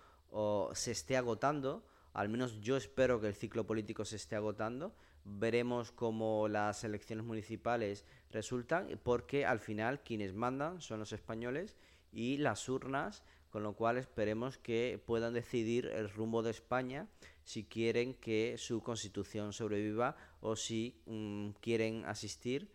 [0.72, 1.84] se esté agotando
[2.18, 4.92] al menos yo espero que el ciclo político se esté agotando.
[5.24, 11.76] Veremos cómo las elecciones municipales resultan, porque al final quienes mandan son los españoles
[12.10, 17.06] y las urnas, con lo cual esperemos que puedan decidir el rumbo de España
[17.44, 22.68] si quieren que su constitución sobreviva o si mm, quieren asistir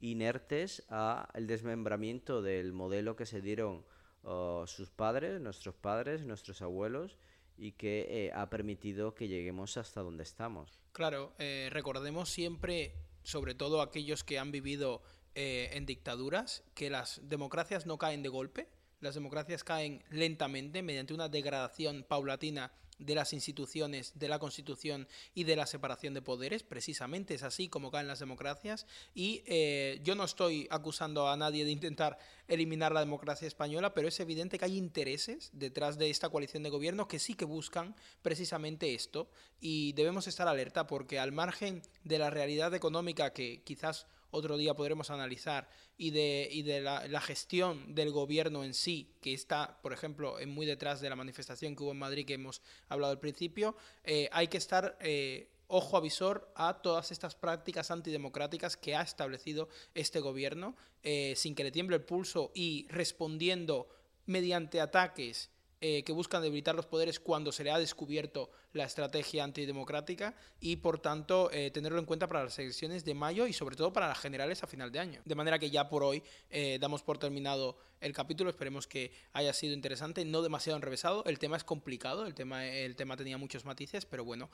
[0.00, 3.82] inertes al desmembramiento del modelo que se dieron
[4.24, 7.16] oh, sus padres, nuestros padres, nuestros abuelos
[7.60, 10.80] y que eh, ha permitido que lleguemos hasta donde estamos.
[10.92, 15.02] Claro, eh, recordemos siempre, sobre todo aquellos que han vivido
[15.34, 18.68] eh, en dictaduras, que las democracias no caen de golpe,
[19.00, 25.44] las democracias caen lentamente mediante una degradación paulatina de las instituciones, de la Constitución y
[25.44, 26.62] de la separación de poderes.
[26.62, 28.86] Precisamente es así como caen las democracias.
[29.14, 34.08] Y eh, yo no estoy acusando a nadie de intentar eliminar la democracia española, pero
[34.08, 37.96] es evidente que hay intereses detrás de esta coalición de gobierno que sí que buscan
[38.22, 39.28] precisamente esto.
[39.60, 44.74] Y debemos estar alerta porque al margen de la realidad económica que quizás otro día
[44.74, 49.92] podremos analizar, y de, y de la, gestión del gobierno en sí, que está, por
[49.92, 53.76] ejemplo, muy detrás de la manifestación que hubo en Madrid que hemos hablado al principio,
[54.04, 54.96] eh, hay que estar...
[55.00, 61.54] Eh, ojo avisor a todas estas prácticas antidemocráticas que ha establecido este gobierno, eh, sin
[61.54, 63.88] que le tiemble el pulso y respondiendo
[64.26, 65.48] mediante ataques
[65.82, 70.76] eh, que buscan debilitar los poderes cuando se le ha descubierto la estrategia antidemocrática y
[70.76, 74.06] por tanto eh, tenerlo en cuenta para las elecciones de mayo y sobre todo para
[74.06, 75.22] las generales a final de año.
[75.24, 79.54] De manera que ya por hoy eh, damos por terminado el capítulo, esperemos que haya
[79.54, 83.64] sido interesante, no demasiado enrevesado, el tema es complicado, el tema, el tema tenía muchos
[83.64, 84.50] matices, pero bueno,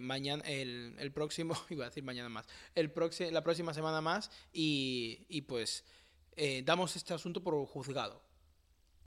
[0.00, 2.92] mañana, el, el, próximo, iba a decir mañana más, el
[3.30, 5.84] la próxima semana más y, y pues
[6.64, 8.31] damos este asunto por juzgado